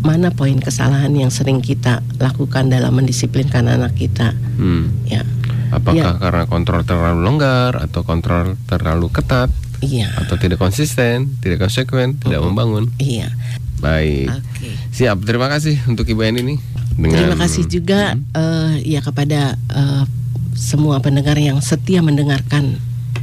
mana 0.00 0.30
poin 0.30 0.56
kesalahan 0.56 1.12
yang 1.12 1.28
sering 1.28 1.60
kita 1.60 2.00
lakukan 2.16 2.66
dalam 2.66 2.92
mendisiplinkan 2.92 3.66
anak 3.66 3.94
kita 3.94 4.32
Hmm. 4.56 4.92
ya 5.04 5.24
Apakah 5.70 5.94
Ya. 5.94 6.18
karena 6.18 6.44
kontrol 6.44 6.82
terlalu 6.82 7.22
longgar 7.22 7.78
atau 7.78 8.02
kontrol 8.02 8.58
terlalu 8.66 9.06
ketat 9.08 9.54
iya 9.80 10.10
atau 10.16 10.34
tidak 10.34 10.58
konsisten, 10.58 11.38
tidak 11.38 11.62
konsekuen, 11.62 12.18
tidak 12.18 12.42
membangun? 12.42 12.90
iya 12.96 13.30
Baik. 13.78 14.28
oke 14.28 14.68
Siap. 14.90 15.22
Terima 15.22 15.46
kasih 15.46 15.78
untuk 15.86 16.04
Ibu 16.04 16.20
Eni 16.20 16.42
nih. 16.44 16.58
Dengan 16.92 17.16
terima 17.16 17.38
kasih 17.38 17.64
juga 17.64 18.12
eh, 18.12 18.72
ya 18.84 19.00
kepada 19.00 19.54
eh, 19.54 20.04
semua 20.52 20.98
pendengar 20.98 21.38
yang 21.38 21.62
setia 21.62 22.02
mendengarkan 22.02 22.76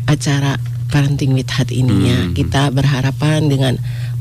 acara 0.08 0.56
parenting 0.88 1.36
with 1.36 1.52
heart 1.52 1.70
ini 1.70 2.10
ya 2.10 2.20
Hmm. 2.24 2.32
kita 2.32 2.72
berharapan 2.72 3.46
dengan 3.46 3.74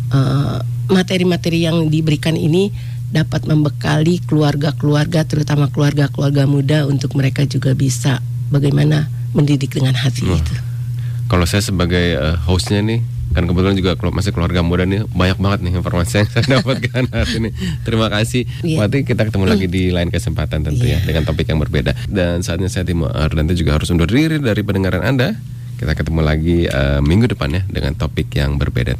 eh, 0.08 0.58
materi-materi 0.86 1.66
yang 1.66 1.86
diberikan 1.88 2.34
ini 2.34 2.70
dapat 3.06 3.46
membekali 3.46 4.18
keluarga-keluarga 4.26 5.22
terutama 5.22 5.70
keluarga-keluarga 5.70 6.42
muda 6.44 6.78
untuk 6.86 7.14
mereka 7.14 7.46
juga 7.46 7.70
bisa 7.72 8.18
bagaimana 8.50 9.06
mendidik 9.30 9.74
dengan 9.74 9.94
hati 9.94 10.26
Wah. 10.26 10.38
itu 10.38 10.54
Kalau 11.26 11.42
saya 11.42 11.58
sebagai 11.58 12.14
eh, 12.14 12.36
hostnya 12.46 12.78
nih, 12.78 13.02
kan 13.34 13.42
kebetulan 13.44 13.74
juga 13.74 13.98
kalau 13.98 14.14
masih 14.14 14.30
keluarga 14.30 14.62
muda 14.62 14.86
nih 14.86 15.02
banyak 15.10 15.34
banget 15.42 15.58
nih 15.66 15.72
informasi 15.74 16.22
yang 16.22 16.28
saya 16.32 16.44
dapatkan 16.46 17.04
hari 17.10 17.32
ini. 17.42 17.50
Terima 17.82 18.06
kasih. 18.06 18.46
Iya. 18.62 18.78
Berarti 18.78 18.98
kita 19.02 19.26
ketemu 19.26 19.44
lagi 19.50 19.66
di 19.66 19.90
lain 19.90 20.14
kesempatan 20.14 20.62
tentu 20.62 20.86
ya 20.86 21.02
Iya. 21.02 21.10
dengan 21.10 21.26
topik 21.26 21.50
yang 21.50 21.58
berbeda. 21.58 21.98
Dan 22.06 22.46
saatnya 22.46 22.70
saya 22.70 22.86
Timo 22.86 23.10
Ardanti 23.10 23.58
juga 23.58 23.74
harus 23.74 23.90
undur 23.90 24.06
diri 24.06 24.38
dari 24.38 24.62
pendengaran 24.62 25.02
Anda. 25.02 25.34
Kita 25.76 25.98
ketemu 25.98 26.20
lagi 26.22 26.70
eh, 26.70 27.00
minggu 27.02 27.26
depan 27.26 27.50
ya 27.50 27.62
dengan 27.66 27.98
topik 27.98 28.30
yang 28.30 28.54
berbeda. 28.54 28.94